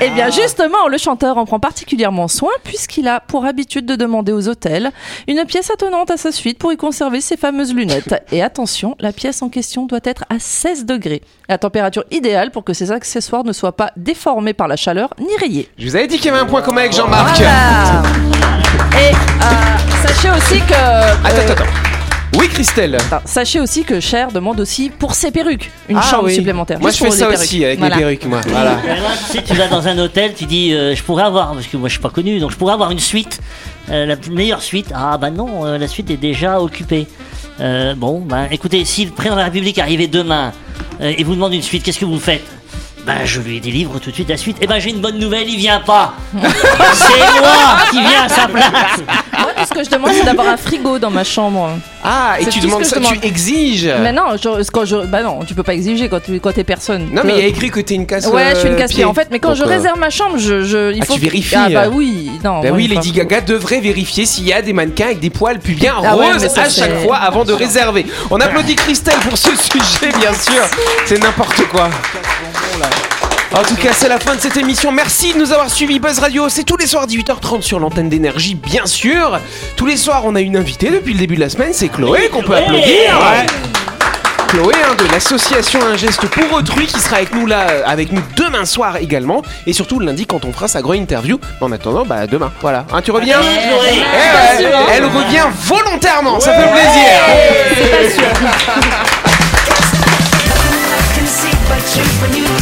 Eh 0.00 0.08
bien, 0.10 0.30
justement, 0.30 0.88
le 0.88 0.96
chanteur 0.98 1.36
en 1.36 1.44
prend 1.44 1.60
particulièrement 1.60 2.28
soin 2.32 2.52
puisqu'il 2.64 3.06
a 3.06 3.20
pour 3.20 3.44
habitude 3.44 3.86
de 3.86 3.94
demander 3.94 4.32
aux 4.32 4.48
hôtels 4.48 4.90
une 5.28 5.44
pièce 5.44 5.70
attenante 5.70 6.10
à 6.10 6.16
sa 6.16 6.32
suite 6.32 6.58
pour 6.58 6.72
y 6.72 6.76
conserver 6.76 7.20
ses 7.20 7.36
fameuses 7.36 7.74
lunettes. 7.74 8.14
Et 8.32 8.42
attention, 8.42 8.96
la 8.98 9.12
pièce 9.12 9.42
en 9.42 9.48
question 9.48 9.86
doit 9.86 10.00
être 10.04 10.24
à 10.30 10.38
16 10.38 10.86
degrés, 10.86 11.22
la 11.48 11.58
température 11.58 12.04
idéale 12.10 12.50
pour 12.50 12.64
que 12.64 12.72
ses 12.72 12.90
accessoires 12.90 13.44
ne 13.44 13.52
soient 13.52 13.76
pas 13.76 13.92
déformés 13.96 14.54
par 14.54 14.68
la 14.68 14.76
chaleur 14.76 15.14
ni 15.20 15.36
rayés. 15.36 15.68
Je 15.78 15.86
vous 15.86 15.96
avais 15.96 16.06
dit 16.06 16.16
qu'il 16.16 16.26
y 16.26 16.30
avait 16.30 16.40
un 16.40 16.46
point 16.46 16.62
commun 16.62 16.80
avec 16.80 16.94
Jean-Marc. 16.94 17.36
Voilà. 17.36 18.02
Et 18.98 19.12
euh, 19.14 20.06
sachez 20.06 20.30
aussi 20.30 20.60
que 20.60 20.72
euh, 20.74 21.14
Attends, 21.24 21.42
attends, 21.42 21.62
attends. 21.64 21.91
Oui, 22.38 22.48
Christelle. 22.48 22.94
Attends, 22.96 23.20
Sachez 23.24 23.60
aussi 23.60 23.84
que 23.84 24.00
Cher 24.00 24.32
demande 24.32 24.58
aussi 24.60 24.90
pour 24.90 25.14
ses 25.14 25.30
perruques 25.30 25.70
une 25.88 25.98
Ah 25.98 26.02
chambre 26.02 26.24
oui. 26.24 26.34
supplémentaire. 26.34 26.80
Moi, 26.80 26.90
je 26.90 26.96
fais 26.96 27.10
ça 27.10 27.28
aussi 27.28 27.64
avec 27.64 27.78
Voilà. 27.78 27.96
les 27.96 28.02
perruques, 28.02 28.24
moi. 28.26 28.40
Voilà. 28.46 28.78
Et 28.84 28.88
là, 29.00 29.10
tu 29.26 29.32
sais, 29.36 29.42
tu 29.42 29.54
vas 29.54 29.68
dans 29.68 29.86
un 29.86 29.98
hôtel, 29.98 30.32
tu 30.34 30.46
dis 30.46 30.72
euh, 30.72 30.94
je 30.94 31.02
pourrais 31.02 31.24
avoir, 31.24 31.52
parce 31.52 31.66
que 31.66 31.76
moi 31.76 31.88
je 31.88 31.94
suis 31.94 32.02
pas 32.02 32.08
connu, 32.10 32.38
donc 32.40 32.50
je 32.50 32.56
pourrais 32.56 32.72
avoir 32.72 32.90
une 32.90 32.98
suite, 33.00 33.40
euh, 33.90 34.06
la 34.06 34.16
meilleure 34.30 34.62
suite. 34.62 34.86
Ah 34.94 35.18
bah 35.18 35.30
non, 35.30 35.66
euh, 35.66 35.76
la 35.78 35.88
suite 35.88 36.10
est 36.10 36.16
déjà 36.16 36.60
occupée. 36.60 37.06
Euh, 37.60 37.94
bon, 37.94 38.20
bah 38.20 38.44
écoutez, 38.50 38.84
si 38.86 39.04
le 39.04 39.10
président 39.10 39.34
de 39.34 39.40
la 39.40 39.46
République 39.46 39.78
arrivait 39.78 40.06
demain 40.08 40.52
euh, 41.02 41.12
et 41.16 41.22
vous 41.24 41.34
demande 41.34 41.52
une 41.52 41.62
suite, 41.62 41.82
qu'est-ce 41.82 41.98
que 42.00 42.06
vous 42.06 42.18
faites? 42.18 42.44
Ben, 43.04 43.24
je 43.24 43.40
lui 43.40 43.60
délivre 43.60 43.98
tout 43.98 44.10
de 44.10 44.14
suite 44.14 44.28
la 44.28 44.36
suite. 44.36 44.56
Eh 44.60 44.66
ben, 44.68 44.78
j'ai 44.78 44.90
une 44.90 45.00
bonne 45.00 45.18
nouvelle, 45.18 45.48
il 45.50 45.56
vient 45.58 45.80
pas. 45.80 46.14
C'est 46.94 47.40
moi 47.40 47.76
qui 47.90 47.98
viens 48.00 48.22
à 48.24 48.28
sa 48.28 48.46
place. 48.46 49.00
Ce 49.72 49.78
que 49.78 49.84
je 49.84 49.90
demande, 49.90 50.10
c'est 50.12 50.24
d'avoir 50.24 50.48
un 50.48 50.56
frigo 50.56 50.98
dans 50.98 51.10
ma 51.10 51.24
chambre. 51.24 51.70
Ah, 52.04 52.36
et 52.40 52.46
tu 52.46 52.60
demandes 52.60 52.84
ça, 52.84 52.96
demande. 52.96 53.14
tu 53.20 53.26
exiges. 53.26 53.90
Mais 54.02 54.12
non, 54.12 54.36
je- 54.42 54.70
quand 54.70 54.84
je, 54.84 54.96
bah 55.06 55.22
non, 55.22 55.40
tu 55.46 55.54
peux 55.54 55.62
pas 55.62 55.72
exiger 55.74 56.08
quand 56.08 56.20
tu 56.22 56.40
quand 56.40 56.52
t'es 56.52 56.64
personne. 56.64 57.08
Non, 57.12 57.22
mais 57.24 57.32
il 57.34 57.38
y 57.38 57.42
a 57.42 57.44
Euh, 57.44 57.48
écrit 57.48 57.70
que 57.70 57.80
t'es 57.80 57.94
une 57.94 58.06
casse. 58.06 58.26
Ouais, 58.26 58.50
je 58.54 58.58
suis 58.58 58.68
une 58.68 58.74
euh, 58.74 58.78
casse-pied 58.78 58.96
pied. 58.96 59.04
en 59.04 59.14
fait, 59.14 59.28
mais 59.30 59.38
quand 59.38 59.50
Donc, 59.50 59.58
je 59.58 59.62
euh, 59.62 59.66
réserve 59.66 59.98
ma 59.98 60.10
chambre, 60.10 60.36
je, 60.36 60.62
je 60.64 60.92
il 60.92 61.00
Ah, 61.02 61.04
faut 61.06 61.14
tu 61.14 61.20
vérifies. 61.20 61.54
Ah 61.56 61.68
bah 61.70 61.88
oui, 61.92 62.30
non. 62.44 62.60
Bah 62.60 62.68
moi, 62.68 62.72
oui, 62.76 62.88
Lady 62.88 63.12
Gaga 63.12 63.40
devrait 63.40 63.80
vérifier 63.80 64.26
s'il 64.26 64.46
y 64.46 64.52
a 64.52 64.60
des 64.62 64.72
mannequins 64.72 65.06
avec 65.06 65.20
des 65.20 65.30
poils 65.30 65.58
pubiens 65.58 65.94
Ah 66.04 66.16
ouais, 66.16 66.32
roses 66.32 66.48
ça, 66.48 66.62
à 66.62 66.68
chaque 66.68 66.98
fois 67.00 67.16
avant 67.16 67.44
de 67.44 67.52
réserver. 67.52 68.04
On 68.30 68.40
applaudit 68.40 68.74
Christelle 68.76 69.18
pour 69.28 69.38
ce 69.38 69.50
sujet, 69.56 70.12
bien 70.18 70.34
sûr. 70.34 70.62
C'est 71.06 71.18
n'importe 71.22 71.62
quoi. 71.70 71.88
En 73.54 73.62
tout 73.64 73.76
cas, 73.76 73.90
c'est 73.92 74.08
la 74.08 74.18
fin 74.18 74.34
de 74.34 74.40
cette 74.40 74.56
émission. 74.56 74.90
Merci 74.92 75.34
de 75.34 75.38
nous 75.38 75.52
avoir 75.52 75.68
suivis. 75.70 75.98
Buzz 76.00 76.18
Radio, 76.20 76.48
c'est 76.48 76.64
tous 76.64 76.78
les 76.78 76.86
soirs 76.86 77.06
18h30 77.06 77.60
sur 77.60 77.78
l'antenne 77.78 78.08
d'énergie, 78.08 78.54
bien 78.54 78.86
sûr. 78.86 79.38
Tous 79.76 79.84
les 79.84 79.98
soirs, 79.98 80.22
on 80.24 80.34
a 80.34 80.40
une 80.40 80.56
invitée 80.56 80.88
depuis 80.90 81.12
le 81.12 81.18
début 81.18 81.34
de 81.34 81.40
la 81.40 81.50
semaine, 81.50 81.72
c'est 81.74 81.88
Chloé 81.88 82.28
qu'on 82.30 82.40
peut 82.40 82.46
Chloé. 82.54 82.58
applaudir. 82.62 83.20
Ouais. 83.20 83.46
Chloé 84.48 84.74
hein, 84.74 84.94
de 84.98 85.04
l'association 85.12 85.80
Un 85.82 85.96
geste 85.96 86.26
pour 86.26 86.50
autrui 86.54 86.86
qui 86.86 86.98
sera 86.98 87.16
avec 87.16 87.34
nous 87.34 87.46
là, 87.46 87.66
euh, 87.70 87.82
avec 87.86 88.10
nous 88.12 88.22
demain 88.36 88.64
soir 88.64 88.96
également, 88.96 89.42
et 89.66 89.74
surtout 89.74 90.00
lundi 90.00 90.24
quand 90.26 90.46
on 90.46 90.52
fera 90.52 90.68
sa 90.68 90.80
grande 90.80 90.96
interview. 90.96 91.38
En 91.60 91.72
attendant, 91.72 92.06
bah 92.06 92.26
demain, 92.26 92.52
voilà. 92.62 92.86
Hein, 92.90 93.02
tu 93.02 93.10
reviens 93.10 93.38
Chloé. 93.38 93.50
Eh 93.92 94.64
ouais, 94.64 94.70
Elle 94.94 95.04
revient 95.04 95.46
volontairement, 95.66 96.40
ça 96.40 96.54
fait 96.54 96.72
plaisir. 96.72 97.02